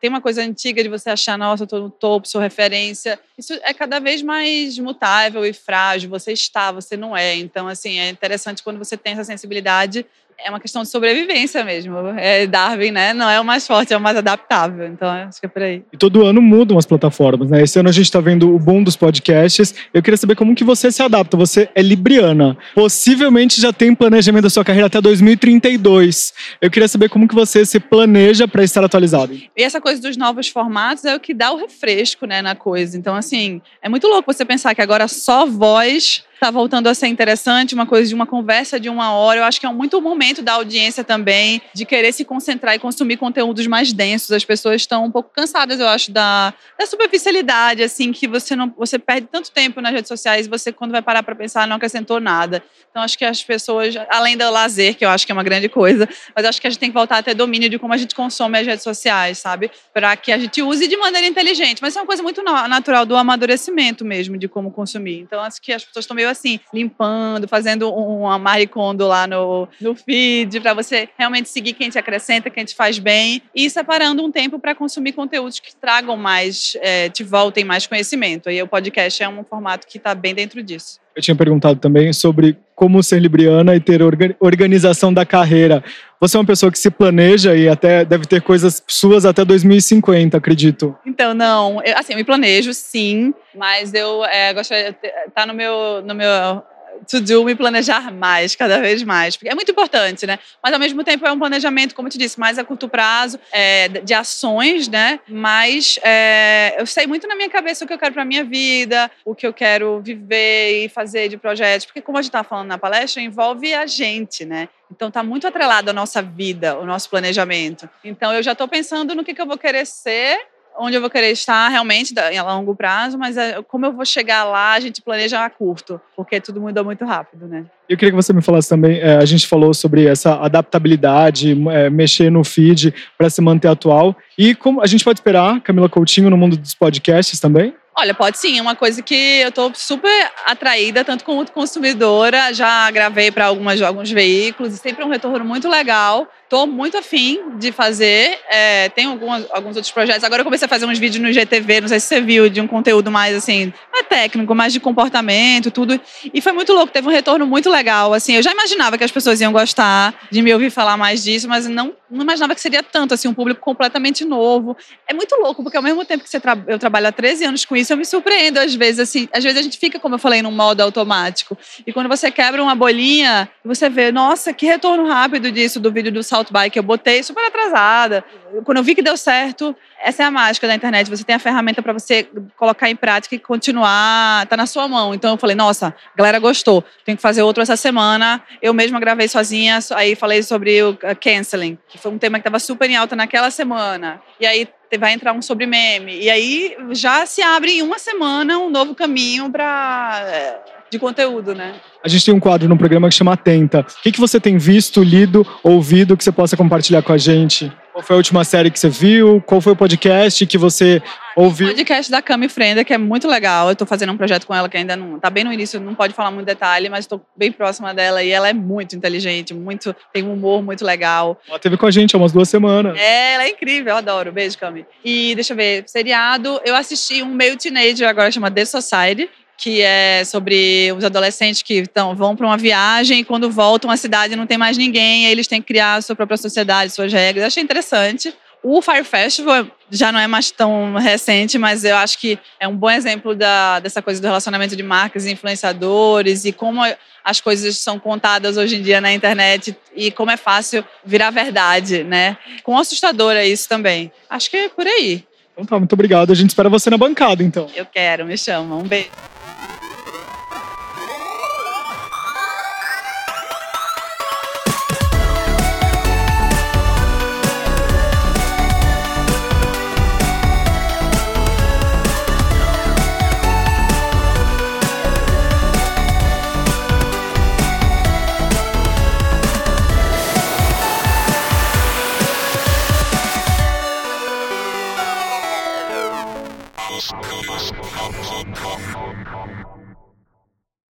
[0.00, 3.18] tem uma coisa antiga de você achar, nossa, tô no topo, sou referência.
[3.38, 6.10] Isso é cada vez mais mutável e frágil.
[6.10, 7.36] Você está, você não é.
[7.36, 10.06] Então assim é interessante quando você tem essa sensibilidade
[10.44, 11.96] é uma questão de sobrevivência mesmo.
[12.16, 13.12] É Darwin, né?
[13.12, 14.86] Não é o mais forte, é o mais adaptável.
[14.86, 15.82] Então, acho que é por aí.
[15.92, 17.62] E todo ano mudam as plataformas, né?
[17.62, 19.74] Esse ano a gente está vendo o boom dos podcasts.
[19.92, 21.36] Eu queria saber como que você se adapta.
[21.36, 22.56] Você é libriana.
[22.74, 26.32] Possivelmente já tem planejamento da sua carreira até 2032.
[26.60, 29.34] Eu queria saber como que você se planeja para estar atualizado.
[29.34, 32.96] E essa coisa dos novos formatos é o que dá o refresco, né, na coisa.
[32.96, 37.06] Então, assim, é muito louco você pensar que agora só voz está voltando a ser
[37.06, 39.40] interessante, uma coisa de uma conversa de uma hora.
[39.40, 40.00] Eu acho que é muito o
[40.30, 44.30] momento da audiência também de querer se concentrar e consumir conteúdos mais densos.
[44.30, 48.72] As pessoas estão um pouco cansadas, eu acho, da, da superficialidade, assim, que você não
[48.76, 51.76] você perde tanto tempo nas redes sociais e você, quando vai parar para pensar, não
[51.76, 52.62] acrescentou nada.
[52.90, 55.68] Então, acho que as pessoas, além do lazer, que eu acho que é uma grande
[55.68, 57.96] coisa, mas acho que a gente tem que voltar a ter domínio de como a
[57.96, 59.70] gente consome as redes sociais, sabe?
[59.92, 61.80] Para que a gente use de maneira inteligente.
[61.82, 65.20] Mas é uma coisa muito natural do amadurecimento mesmo, de como consumir.
[65.20, 69.68] Então, acho que as pessoas estão meio assim, limpando, fazendo uma Marie Kondo lá no,
[69.80, 73.70] no feed feed, para você realmente seguir quem te acrescenta, quem te faz bem e
[73.70, 78.48] separando um tempo para consumir conteúdos que tragam mais, é, te voltem mais conhecimento.
[78.48, 81.00] Aí o podcast é um formato que está bem dentro disso.
[81.16, 84.00] Eu tinha perguntado também sobre como ser libriana e ter
[84.38, 85.82] organização da carreira.
[86.20, 90.36] Você é uma pessoa que se planeja e até deve ter coisas suas até 2050,
[90.36, 90.96] acredito.
[91.04, 91.82] Então, não.
[91.84, 94.96] Eu, assim, eu me planejo, sim, mas eu é, gostaria.
[95.34, 96.62] Tá no meu, no meu
[97.08, 99.36] to do me planejar mais, cada vez mais.
[99.36, 100.38] Porque é muito importante, né?
[100.62, 103.38] Mas ao mesmo tempo é um planejamento, como eu te disse, mais a curto prazo,
[103.52, 105.20] é, de ações, né?
[105.28, 109.10] Mas é, eu sei muito na minha cabeça o que eu quero para minha vida,
[109.24, 111.86] o que eu quero viver e fazer de projetos.
[111.86, 114.68] Porque, como a gente estava falando na palestra, envolve a gente, né?
[114.90, 117.88] Então está muito atrelado à nossa vida, o nosso planejamento.
[118.04, 120.40] Então eu já estou pensando no que, que eu vou querer ser
[120.80, 124.44] onde eu vou querer estar realmente a longo prazo, mas é, como eu vou chegar
[124.44, 127.64] lá, a gente planeja a curto, porque tudo mudou muito rápido, né?
[127.88, 131.90] Eu queria que você me falasse também, é, a gente falou sobre essa adaptabilidade, é,
[131.90, 136.30] mexer no feed para se manter atual, e como a gente pode esperar Camila Coutinho
[136.30, 137.74] no mundo dos podcasts também?
[137.98, 142.90] Olha, pode sim, é uma coisa que eu estou super atraída, tanto como consumidora, já
[142.90, 146.26] gravei para alguns veículos e sempre é um retorno muito legal.
[146.50, 150.24] Estou muito afim de fazer, é, tem algumas, alguns outros projetos.
[150.24, 152.60] Agora eu comecei a fazer uns vídeos no GTV, não sei se você viu, de
[152.60, 156.00] um conteúdo mais assim, mais técnico, mais de comportamento, tudo.
[156.34, 158.12] E foi muito louco, teve um retorno muito legal.
[158.12, 161.48] Assim, eu já imaginava que as pessoas iam gostar de me ouvir falar mais disso,
[161.48, 164.76] mas não, não imaginava que seria tanto, assim, um público completamente novo.
[165.06, 167.76] É muito louco, porque ao mesmo tempo que tra eu trabalho há 13 anos com
[167.76, 169.28] isso, eu me surpreendo às vezes, assim.
[169.32, 171.56] Às vezes a gente fica, como eu falei, num modo automático.
[171.86, 176.10] E quando você quebra uma bolinha, você vê, nossa, que retorno rápido disso, do vídeo
[176.10, 178.24] do Salt Bike eu botei super atrasada.
[178.64, 181.08] Quando eu vi que deu certo, essa é a mágica da internet.
[181.10, 185.14] Você tem a ferramenta para você colocar em prática e continuar, tá na sua mão.
[185.14, 186.82] Então eu falei, nossa, a galera gostou.
[187.04, 188.42] Tenho que fazer outro essa semana.
[188.62, 192.58] Eu mesma gravei sozinha, aí falei sobre o canceling, que foi um tema que estava
[192.58, 194.20] super em alta naquela semana.
[194.40, 194.68] E aí
[194.98, 196.18] vai entrar um sobre meme.
[196.18, 200.60] E aí já se abre em uma semana um novo caminho para é,
[200.90, 201.74] de conteúdo, né?
[202.02, 203.80] A gente tem um quadro no programa que chama Atenta.
[203.80, 207.70] O que, que você tem visto, lido, ouvido que você possa compartilhar com a gente?
[207.92, 209.42] Qual foi a última série que você viu?
[209.44, 211.02] Qual foi o podcast que você
[211.36, 211.66] ouviu?
[211.66, 213.66] O podcast da Cami Frenda, que é muito legal.
[213.66, 215.94] Eu estou fazendo um projeto com ela que ainda não está bem no início, não
[215.94, 219.94] pode falar muito detalhe, mas estou bem próxima dela e ela é muito inteligente, muito
[220.12, 221.38] tem um humor muito legal.
[221.48, 222.98] Ela teve com a gente há umas duas semanas.
[222.98, 224.32] É, ela é incrível, eu adoro.
[224.32, 224.86] Beijo, Cami.
[225.04, 229.28] E deixa eu ver, seriado, eu assisti um meio teenager agora chama The Society,
[229.60, 233.96] que é sobre os adolescentes que tão, vão para uma viagem e quando voltam à
[233.96, 237.12] cidade não tem mais ninguém, aí eles têm que criar a sua própria sociedade, suas
[237.12, 237.42] regras.
[237.42, 238.34] Eu achei interessante.
[238.62, 242.76] O Fire Festival já não é mais tão recente, mas eu acho que é um
[242.76, 246.80] bom exemplo da, dessa coisa do relacionamento de marcas e influenciadores e como
[247.22, 252.02] as coisas são contadas hoje em dia na internet e como é fácil virar verdade,
[252.02, 252.36] né?
[252.62, 254.10] Com assustadora isso também.
[254.28, 255.24] Acho que é por aí.
[255.52, 256.30] Então tá, muito obrigado.
[256.30, 257.66] A gente espera você na bancada, então.
[257.74, 258.76] Eu quero, me chama.
[258.76, 259.10] Um beijo.